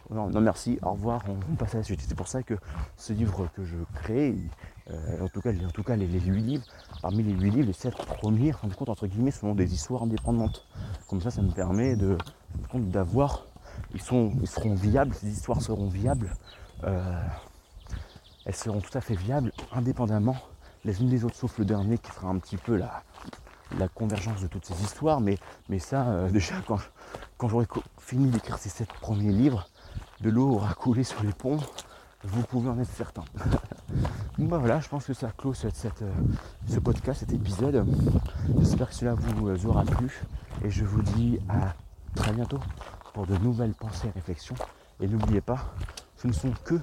[0.10, 2.02] non, merci, au revoir, on, passe à la suite.
[2.02, 2.56] C'est pour ça que
[2.96, 4.36] ce livre que je crée,
[4.90, 6.64] euh, en tout cas, en tout cas les, les 8 livres,
[7.02, 10.66] parmi les 8 livres, les 7 premiers, en compte, entre guillemets, sont des histoires indépendantes.
[11.08, 12.18] Comme ça, ça me permet de
[12.74, 13.46] d'avoir,
[13.94, 16.32] ils, sont, ils seront viables, ces histoires seront viables
[16.84, 17.22] euh,
[18.46, 20.38] elles seront tout à fait viables indépendamment
[20.88, 23.04] les unes des autres, sauf le dernier qui fera un petit peu la,
[23.78, 25.20] la convergence de toutes ces histoires.
[25.22, 25.38] Mais,
[25.80, 26.80] ça, euh, déjà, quand,
[27.38, 27.68] quand j'aurai
[28.00, 29.70] fini d'écrire ces sept premiers livres,
[30.22, 31.60] de l'eau aura coulé sur les ponts,
[32.24, 33.24] vous pouvez en être certain.
[34.40, 36.12] bah voilà, je pense que ça clôt cette, euh,
[36.68, 37.86] ce podcast, cet épisode.
[38.58, 40.24] J'espère que cela vous euh, aura plu
[40.64, 41.76] et je vous dis à
[42.16, 42.60] très bientôt
[43.14, 44.56] pour de nouvelles pensées et réflexions.
[45.00, 45.74] Et n'oubliez pas,
[46.16, 46.80] ce ne sont que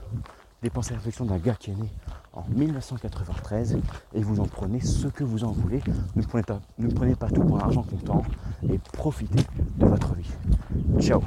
[0.65, 1.91] des pensées réflexions d'un gars qui est né
[2.33, 3.77] en 1993
[4.15, 5.83] et vous en prenez ce que vous en voulez.
[6.17, 8.23] Ne prenez pas, ne prenez pas tout pour l'argent comptant
[8.67, 9.45] et profitez
[9.77, 10.31] de votre vie.
[11.01, 11.21] Ciao